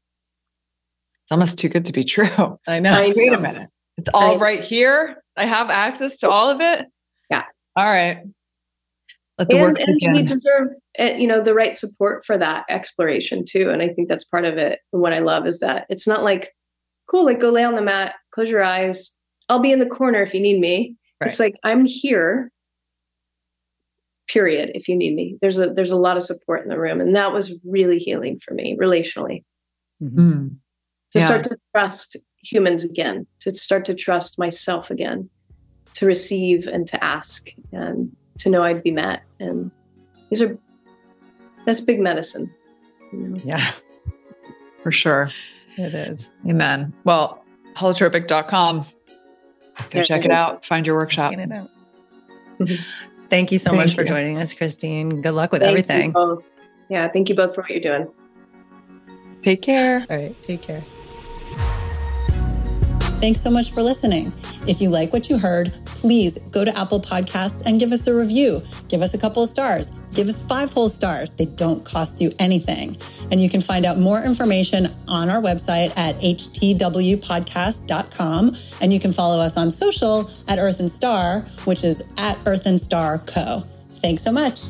[1.24, 2.58] it's almost too good to be true.
[2.66, 2.92] I know.
[2.92, 3.68] I Wait a minute.
[3.98, 5.22] It's all I, right here.
[5.36, 6.86] I have access to all of it.
[7.30, 7.44] Yeah.
[7.76, 8.22] All right
[9.38, 10.12] let the and, work and begin.
[10.12, 10.68] we deserve
[10.98, 14.44] eh, you know the right support for that exploration too and i think that's part
[14.44, 16.54] of it and what i love is that it's not like
[17.08, 19.12] cool like go lay on the mat close your eyes
[19.48, 21.30] i'll be in the corner if you need me right.
[21.30, 22.50] it's like i'm here
[24.28, 27.00] period if you need me there's a there's a lot of support in the room
[27.00, 29.44] and that was really healing for me relationally
[30.02, 30.32] mm-hmm.
[30.32, 30.56] Mm.
[31.12, 31.26] to yeah.
[31.26, 35.30] start to trust humans again to start to trust myself again
[35.94, 39.22] to receive and to ask and to know I'd be met.
[39.40, 39.70] And
[40.30, 40.58] these are,
[41.64, 42.52] that's big medicine.
[43.12, 43.40] You know?
[43.44, 43.72] Yeah,
[44.82, 45.30] for sure.
[45.78, 46.28] It is.
[46.48, 46.92] Amen.
[47.04, 48.80] Well, holotropic.com.
[48.80, 50.64] Go yeah, check it out.
[50.64, 51.34] Find your workshop.
[51.34, 52.74] Mm-hmm.
[53.28, 53.96] Thank you so thank much you.
[53.96, 55.20] for joining us, Christine.
[55.20, 56.14] Good luck with thank everything.
[56.88, 58.08] Yeah, thank you both for what you're doing.
[59.42, 60.06] Take care.
[60.08, 60.82] All right, take care.
[63.26, 64.32] Thanks so much for listening.
[64.68, 68.14] If you like what you heard, please go to Apple Podcasts and give us a
[68.14, 68.62] review.
[68.86, 69.90] Give us a couple of stars.
[70.14, 71.32] Give us five whole stars.
[71.32, 72.96] They don't cost you anything.
[73.32, 78.56] And you can find out more information on our website at htwpodcast.com.
[78.80, 82.64] And you can follow us on social at Earth and Star, which is at Earth
[82.64, 83.64] and Star Co.
[84.02, 84.60] Thanks so much.